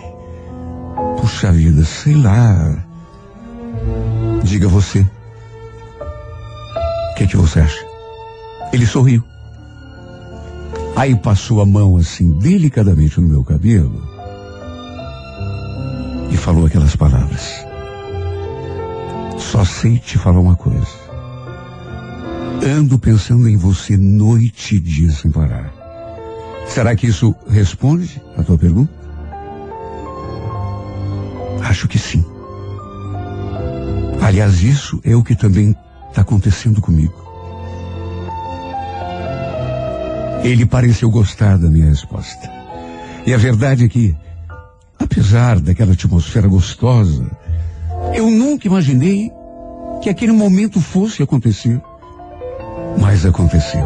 [1.20, 2.86] Puxa vida, sei lá.
[4.44, 5.06] Diga você.
[7.20, 7.86] Que, é que você acha?
[8.72, 9.22] Ele sorriu.
[10.96, 14.02] Aí passou a mão assim, delicadamente no meu cabelo.
[16.32, 17.66] E falou aquelas palavras.
[19.38, 20.88] Só sei te falar uma coisa.
[22.66, 25.74] Ando pensando em você noite e dia sem parar.
[26.68, 28.94] Será que isso responde a tua pergunta?
[31.66, 32.24] Acho que sim.
[34.22, 35.76] Aliás, isso é o que também
[36.10, 37.14] está acontecendo comigo.
[40.44, 42.50] Ele pareceu gostar da minha resposta.
[43.26, 44.16] E a verdade é que,
[44.98, 47.30] apesar daquela atmosfera gostosa,
[48.14, 49.32] eu nunca imaginei
[50.02, 51.80] que aquele momento fosse acontecer.
[53.00, 53.86] Mas aconteceu.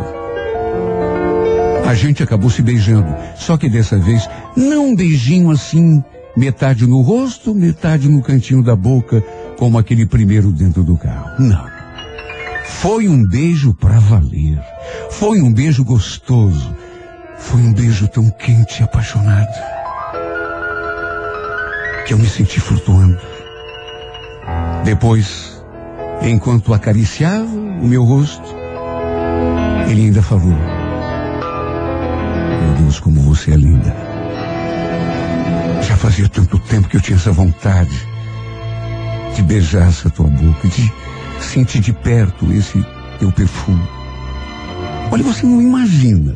[1.85, 6.03] A gente acabou se beijando, só que dessa vez não um beijinho assim,
[6.35, 9.21] metade no rosto, metade no cantinho da boca,
[9.57, 11.41] como aquele primeiro dentro do carro.
[11.41, 11.72] Não.
[12.63, 14.61] Foi um beijo para valer.
[15.11, 16.75] Foi um beijo gostoso.
[17.37, 19.73] Foi um beijo tão quente e apaixonado
[22.05, 23.19] que eu me senti flutuando.
[24.83, 25.63] Depois,
[26.21, 28.55] enquanto acariciava o meu rosto,
[29.89, 30.53] ele ainda falou:
[32.61, 33.95] Meu Deus, como você é linda.
[35.81, 38.07] Já fazia tanto tempo que eu tinha essa vontade
[39.35, 40.91] de beijar essa tua boca, de
[41.45, 42.83] sentir de perto esse
[43.19, 43.87] teu perfume.
[45.11, 46.35] Olha, você não imagina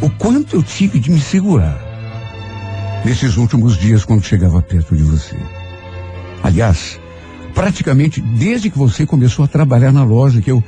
[0.00, 1.78] o quanto eu tive de me segurar
[3.04, 5.36] nesses últimos dias quando chegava perto de você.
[6.42, 6.98] Aliás,
[7.54, 10.62] praticamente desde que você começou a trabalhar na loja, que eu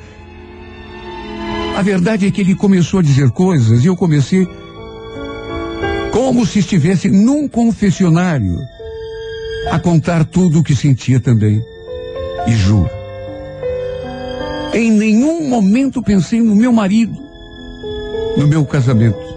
[1.75, 4.47] a verdade é que ele começou a dizer coisas e eu comecei
[6.11, 8.59] como se estivesse num confessionário
[9.71, 11.63] a contar tudo o que sentia também.
[12.45, 12.89] E juro,
[14.73, 17.17] em nenhum momento pensei no meu marido,
[18.37, 19.33] no meu casamento.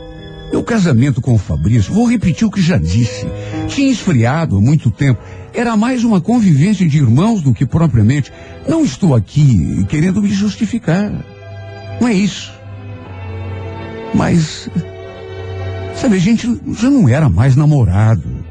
[0.50, 3.26] Meu casamento com o Fabrício, vou repetir o que já disse,
[3.68, 5.20] tinha esfriado há muito tempo.
[5.52, 8.32] Era mais uma convivência de irmãos do que propriamente.
[8.68, 11.12] Não estou aqui querendo me justificar.
[12.00, 12.52] Não é isso.
[14.14, 14.70] Mas,
[15.94, 16.46] sabe, a gente
[16.78, 18.44] já não era mais namorado.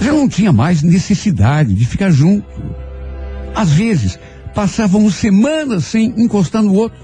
[0.00, 2.46] Já não tinha mais necessidade de ficar junto.
[3.54, 4.18] Às vezes,
[4.60, 6.98] passavam semanas sem encostar no outro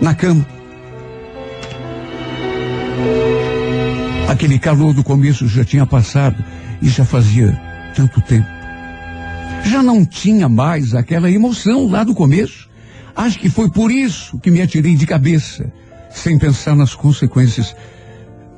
[0.00, 0.44] na cama.
[4.28, 6.44] Aquele calor do começo já tinha passado
[6.82, 7.56] e já fazia
[7.94, 8.48] tanto tempo.
[9.64, 12.68] Já não tinha mais aquela emoção lá do começo.
[13.14, 15.72] Acho que foi por isso que me atirei de cabeça,
[16.10, 17.76] sem pensar nas consequências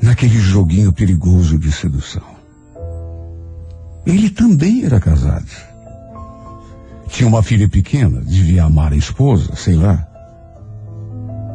[0.00, 2.24] naquele joguinho perigoso de sedução.
[4.06, 5.73] Ele também era casado.
[7.08, 10.06] Tinha uma filha pequena, devia amar a esposa, sei lá.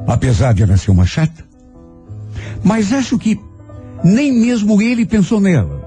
[0.08, 1.46] Apesar de ela ser uma chata.
[2.64, 3.40] Mas acho que
[4.04, 5.80] nem mesmo ele pensou nela.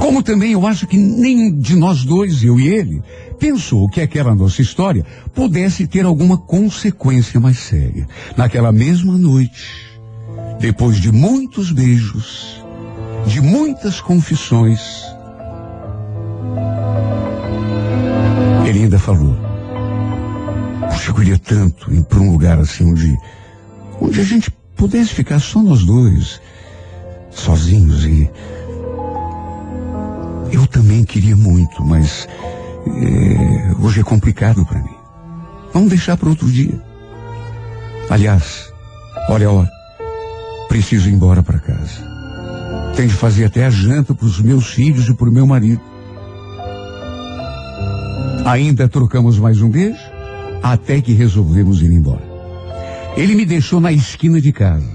[0.00, 3.02] Como também eu acho que nem de nós dois, eu e ele,
[3.38, 5.04] pensou que aquela nossa história
[5.34, 8.06] pudesse ter alguma consequência mais séria.
[8.36, 9.98] Naquela mesma noite,
[10.60, 12.62] depois de muitos beijos,
[13.26, 15.02] de muitas confissões,
[18.74, 19.36] ele ainda falou:
[20.90, 23.16] Puxa, eu queria tanto ir para um lugar assim onde,
[24.00, 26.40] onde a gente pudesse ficar só nós dois,
[27.30, 28.30] sozinhos e.
[30.52, 32.28] Eu também queria muito, mas
[32.86, 34.96] é, hoje é complicado para mim.
[35.72, 36.80] Vamos deixar para outro dia.
[38.08, 38.72] Aliás,
[39.28, 39.70] olha a hora.
[40.68, 42.14] Preciso ir embora para casa.
[42.94, 45.80] Tenho de fazer até a janta para os meus filhos e para o meu marido.
[48.44, 49.98] Ainda trocamos mais um beijo,
[50.62, 52.22] até que resolvemos ir embora.
[53.16, 54.86] Ele me deixou na esquina de casa.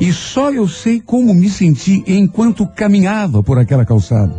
[0.00, 4.32] E só eu sei como me senti enquanto caminhava por aquela calçada.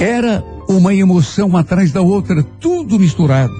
[0.00, 3.52] Era uma emoção atrás da outra, tudo misturado.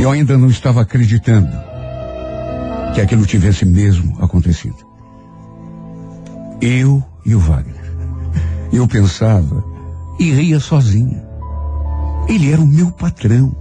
[0.00, 1.56] Eu ainda não estava acreditando
[2.94, 4.86] que aquilo tivesse mesmo acontecido.
[6.60, 7.87] Eu e o Wagner.
[8.72, 9.64] Eu pensava
[10.18, 11.26] e ria sozinha.
[12.28, 13.54] Ele era o meu patrão,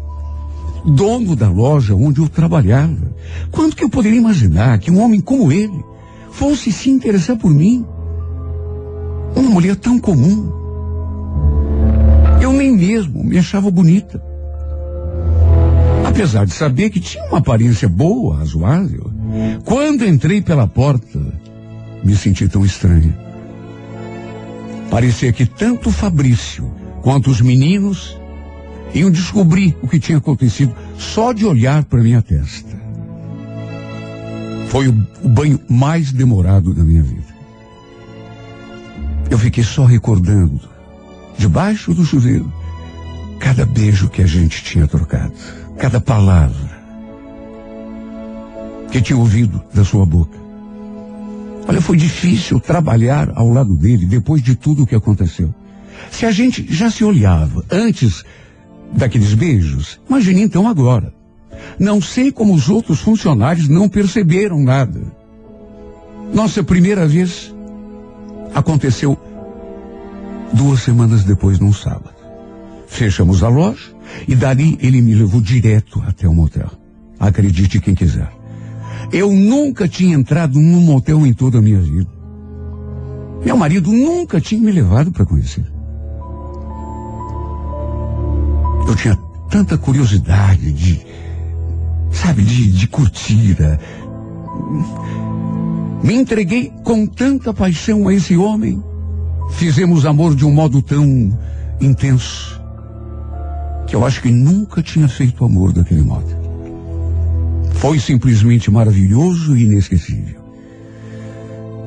[0.85, 3.15] dono da loja onde eu trabalhava.
[3.51, 5.83] Quanto que eu poderia imaginar que um homem como ele
[6.31, 7.85] fosse se interessar por mim?
[9.35, 10.51] Uma mulher tão comum.
[12.41, 14.21] Eu nem mesmo me achava bonita.
[16.05, 19.11] Apesar de saber que tinha uma aparência boa, razoável,
[19.63, 21.19] quando entrei pela porta,
[22.03, 23.26] me senti tão estranha.
[24.89, 26.71] Parecia que tanto Fabrício
[27.01, 28.17] quanto os meninos
[28.93, 32.77] iam descobrir o que tinha acontecido só de olhar para minha testa.
[34.69, 37.35] Foi o, o banho mais demorado da minha vida.
[39.29, 40.61] Eu fiquei só recordando,
[41.37, 42.51] debaixo do chuveiro,
[43.39, 45.33] cada beijo que a gente tinha trocado,
[45.77, 46.77] cada palavra
[48.91, 50.46] que tinha ouvido da sua boca.
[51.67, 55.53] Olha, foi difícil trabalhar ao lado dele depois de tudo o que aconteceu.
[56.09, 58.23] Se a gente já se olhava antes
[58.93, 61.13] daqueles beijos, imagine então agora.
[61.77, 65.01] Não sei como os outros funcionários não perceberam nada.
[66.33, 67.53] Nossa primeira vez
[68.53, 69.17] aconteceu
[70.53, 72.15] duas semanas depois, num sábado.
[72.87, 73.93] Fechamos a loja
[74.27, 76.71] e dali ele me levou direto até o motel.
[77.19, 78.36] Acredite quem quiser.
[79.11, 82.09] Eu nunca tinha entrado num motel em toda a minha vida.
[83.45, 85.65] Meu marido nunca tinha me levado para conhecer.
[88.87, 89.15] Eu tinha
[89.49, 91.01] tanta curiosidade de,
[92.11, 93.57] sabe, de, de curtir.
[96.03, 98.83] Me entreguei com tanta paixão a esse homem.
[99.51, 101.37] Fizemos amor de um modo tão
[101.79, 102.61] intenso
[103.87, 106.36] que eu acho que nunca tinha feito amor daquele modo.
[107.79, 110.41] Foi simplesmente maravilhoso e inesquecível.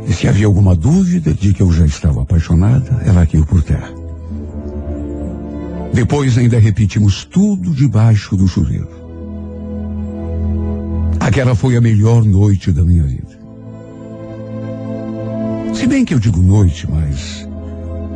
[0.06, 3.92] E se havia alguma dúvida de que eu já estava apaixonada, ela caiu por terra.
[5.92, 8.88] Depois ainda repetimos tudo debaixo do chuveiro.
[11.18, 13.38] Aquela foi a melhor noite da minha vida.
[15.74, 17.46] Se bem que eu digo noite, mas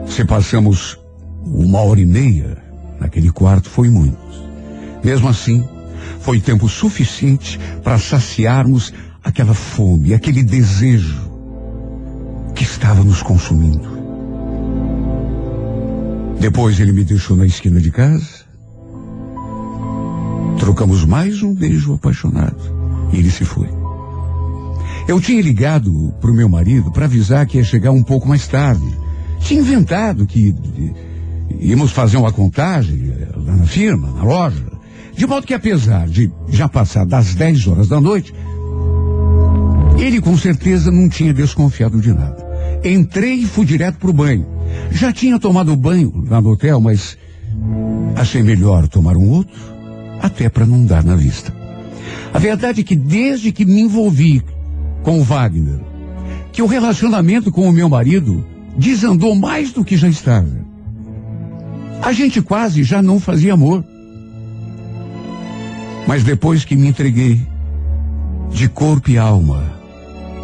[0.07, 0.99] se passamos
[1.45, 2.57] uma hora e meia
[3.01, 4.19] naquele quarto foi muito.
[5.03, 5.69] Mesmo assim,
[6.21, 8.93] foi tempo suficiente para saciarmos
[9.23, 11.31] aquela fome, aquele desejo
[12.55, 13.95] que estava nos consumindo.
[16.39, 18.45] Depois ele me deixou na esquina de casa.
[20.59, 22.61] Trocamos mais um beijo apaixonado
[23.13, 23.69] e ele se foi.
[25.07, 28.47] Eu tinha ligado para o meu marido para avisar que ia chegar um pouco mais
[28.47, 28.87] tarde.
[29.41, 30.55] Tinha inventado que
[31.61, 34.74] íamos fazer uma contagem lá na firma, na loja.
[35.17, 38.35] De modo que apesar de já passar das 10 horas da noite,
[39.99, 42.45] ele com certeza não tinha desconfiado de nada.
[42.85, 44.47] Entrei e fui direto para o banho.
[44.91, 47.17] Já tinha tomado banho lá no hotel, mas
[48.17, 49.55] achei melhor tomar um outro,
[50.21, 51.55] até para não dar na vista.
[52.33, 54.43] A verdade é que desde que me envolvi
[55.03, 55.81] com o Wagner,
[56.53, 58.45] que o relacionamento com o meu marido
[58.77, 60.65] desandou mais do que já estava.
[62.03, 63.85] A gente quase já não fazia amor.
[66.15, 67.45] Mas depois que me entreguei
[68.53, 69.65] de corpo e alma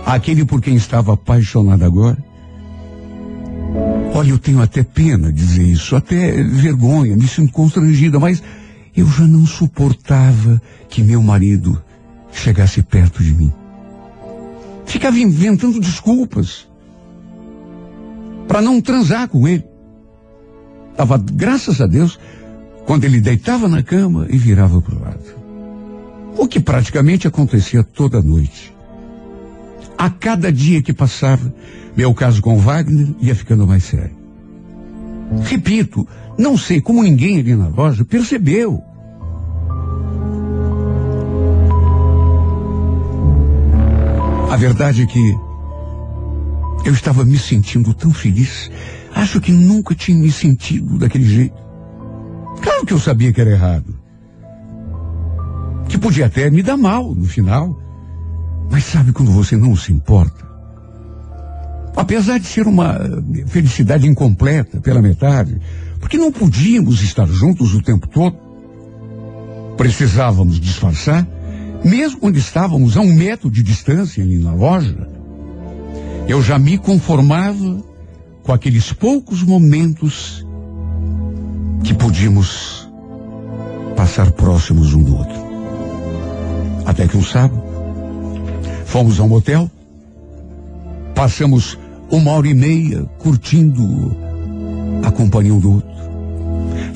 [0.05, 2.19] àquele por quem estava apaixonado agora,
[4.13, 8.43] olha, eu tenho até pena dizer isso, até vergonha, me sinto constrangida, mas
[8.97, 11.81] eu já não suportava que meu marido
[12.33, 13.53] chegasse perto de mim.
[14.87, 16.69] Ficava inventando desculpas
[18.49, 19.65] para não transar com ele.
[20.97, 22.19] Tava, graças a Deus,
[22.87, 25.40] quando ele deitava na cama e virava para o lado.
[26.37, 28.75] O que praticamente acontecia toda noite.
[29.97, 31.53] A cada dia que passava,
[31.97, 34.17] meu caso com Wagner ia ficando mais sério.
[35.43, 36.07] Repito,
[36.39, 38.83] não sei como ninguém ali na loja percebeu.
[44.51, 45.39] A verdade é que
[46.85, 48.71] eu estava me sentindo tão feliz.
[49.15, 51.55] Acho que nunca tinha me sentido daquele jeito.
[52.61, 54.00] Claro que eu sabia que era errado.
[55.91, 57.79] Que podia até me dar mal no final.
[58.71, 60.49] Mas sabe quando você não se importa?
[61.97, 62.99] Apesar de ser uma
[63.49, 65.61] felicidade incompleta pela metade,
[65.99, 68.37] porque não podíamos estar juntos o tempo todo,
[69.77, 71.27] precisávamos disfarçar,
[71.85, 75.09] mesmo quando estávamos a um metro de distância ali na loja,
[76.29, 77.83] eu já me conformava
[78.45, 80.47] com aqueles poucos momentos
[81.83, 82.89] que podíamos
[83.97, 85.50] passar próximos um do outro.
[86.85, 87.63] Até que um sábado,
[88.85, 89.71] fomos a um motel,
[91.15, 91.79] passamos
[92.11, 94.17] uma hora e meia curtindo
[95.05, 95.91] a companhia um do outro.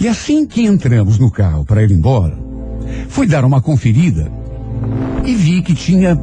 [0.01, 2.37] E assim que entramos no carro para ir embora,
[3.09, 4.31] fui dar uma conferida
[5.25, 6.19] e vi que tinha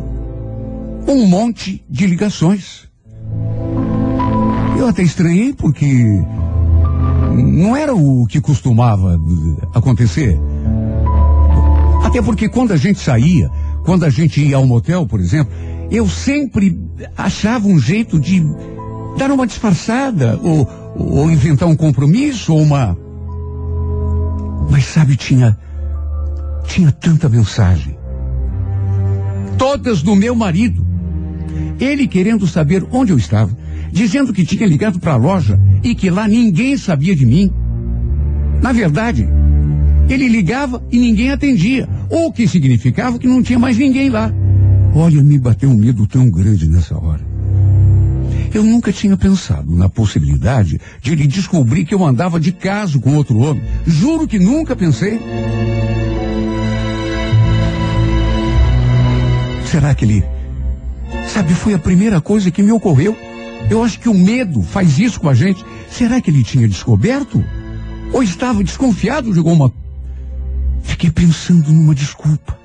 [1.08, 2.88] um monte de ligações.
[4.78, 6.22] Eu até estranhei porque
[7.32, 9.20] não era o que costumava
[9.74, 10.38] acontecer.
[12.12, 13.50] Até porque quando a gente saía,
[13.86, 15.54] quando a gente ia ao motel, por exemplo,
[15.90, 16.78] eu sempre
[17.16, 18.46] achava um jeito de
[19.18, 22.98] dar uma disfarçada, ou, ou inventar um compromisso, ou uma.
[24.70, 25.58] Mas sabe, tinha.
[26.66, 27.98] Tinha tanta mensagem.
[29.58, 30.86] Todas do meu marido.
[31.80, 33.58] Ele querendo saber onde eu estava,
[33.90, 37.50] dizendo que tinha ligado para a loja e que lá ninguém sabia de mim.
[38.62, 39.30] Na verdade,
[40.14, 44.32] ele ligava e ninguém atendia, o que significava que não tinha mais ninguém lá.
[44.94, 47.22] Olha, me bateu um medo tão grande nessa hora.
[48.54, 53.16] Eu nunca tinha pensado na possibilidade de ele descobrir que eu andava de caso com
[53.16, 53.64] outro homem.
[53.88, 55.20] Juro que nunca pensei.
[59.66, 60.24] Será que ele.
[61.30, 63.16] Sabe, foi a primeira coisa que me ocorreu.
[63.70, 65.64] Eu acho que o medo faz isso com a gente.
[65.90, 67.42] Será que ele tinha descoberto?
[68.12, 69.72] Ou estava desconfiado de alguma.
[71.02, 72.56] Fiquei pensando numa desculpa.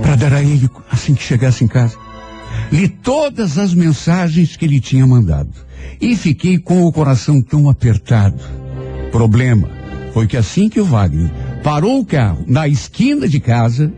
[0.00, 1.98] Para dar a ele assim que chegasse em casa.
[2.72, 5.50] Li todas as mensagens que ele tinha mandado.
[6.00, 8.42] E fiquei com o coração tão apertado.
[9.12, 9.68] Problema
[10.14, 11.30] foi que assim que o Wagner
[11.62, 13.92] parou o carro na esquina de casa,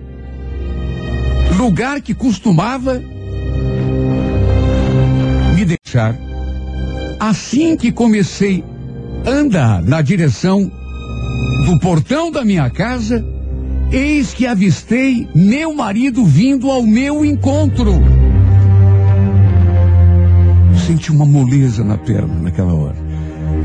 [1.57, 3.01] lugar que costumava
[5.55, 6.19] me deixar,
[7.21, 8.65] assim que comecei
[9.25, 10.73] a andar na direção
[11.67, 13.25] do portão da minha casa,
[13.91, 17.93] eis que avistei meu marido vindo ao meu encontro.
[20.87, 22.97] Senti uma moleza na perna naquela hora.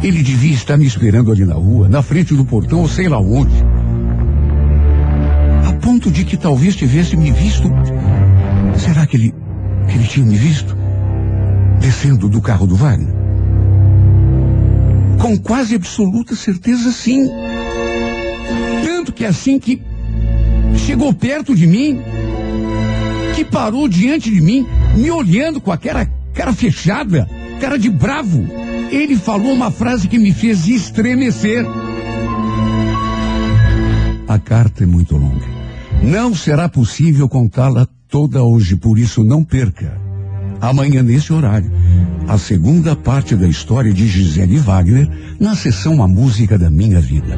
[0.02, 3.20] Ele devia estar me esperando ali na rua, na frente do portão ou sei lá
[3.20, 3.54] onde.
[5.68, 7.70] A ponto de que talvez tivesse me visto.
[8.78, 9.36] Será que ele,
[9.88, 10.76] que ele tinha me visto?
[11.80, 13.14] Descendo do carro do Wagner?
[15.20, 17.30] Com quase absoluta certeza, sim.
[19.22, 19.80] Que assim que
[20.76, 22.02] chegou perto de mim,
[23.36, 24.66] que parou diante de mim,
[24.98, 28.44] me olhando com aquela cara fechada, cara de bravo.
[28.90, 31.64] Ele falou uma frase que me fez estremecer.
[34.28, 35.46] A carta é muito longa.
[36.02, 40.02] Não será possível contá-la toda hoje, por isso não perca.
[40.60, 41.72] Amanhã, nesse horário,
[42.28, 45.08] a segunda parte da história de Gisele Wagner
[45.40, 47.38] na sessão A Música da Minha Vida.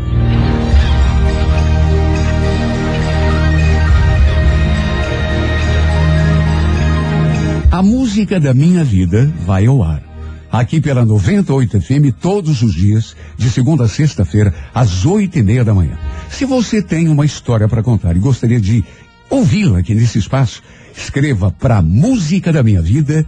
[7.84, 10.02] A música da minha vida vai ao ar
[10.50, 15.66] aqui pela 98 FM todos os dias, de segunda a sexta-feira, às oito e meia
[15.66, 15.98] da manhã.
[16.30, 18.86] Se você tem uma história para contar e gostaria de
[19.30, 20.64] ouvi-la aqui nesse espaço,
[20.96, 23.26] escreva para Música da Minha Vida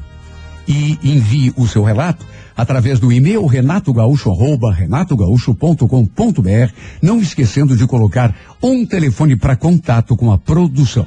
[0.65, 2.25] e envie o seu relato
[2.55, 8.33] através do e-mail renatogaúcho arroba renatogaúcho.com.br, não esquecendo de colocar
[8.63, 11.05] um telefone para contato com a produção.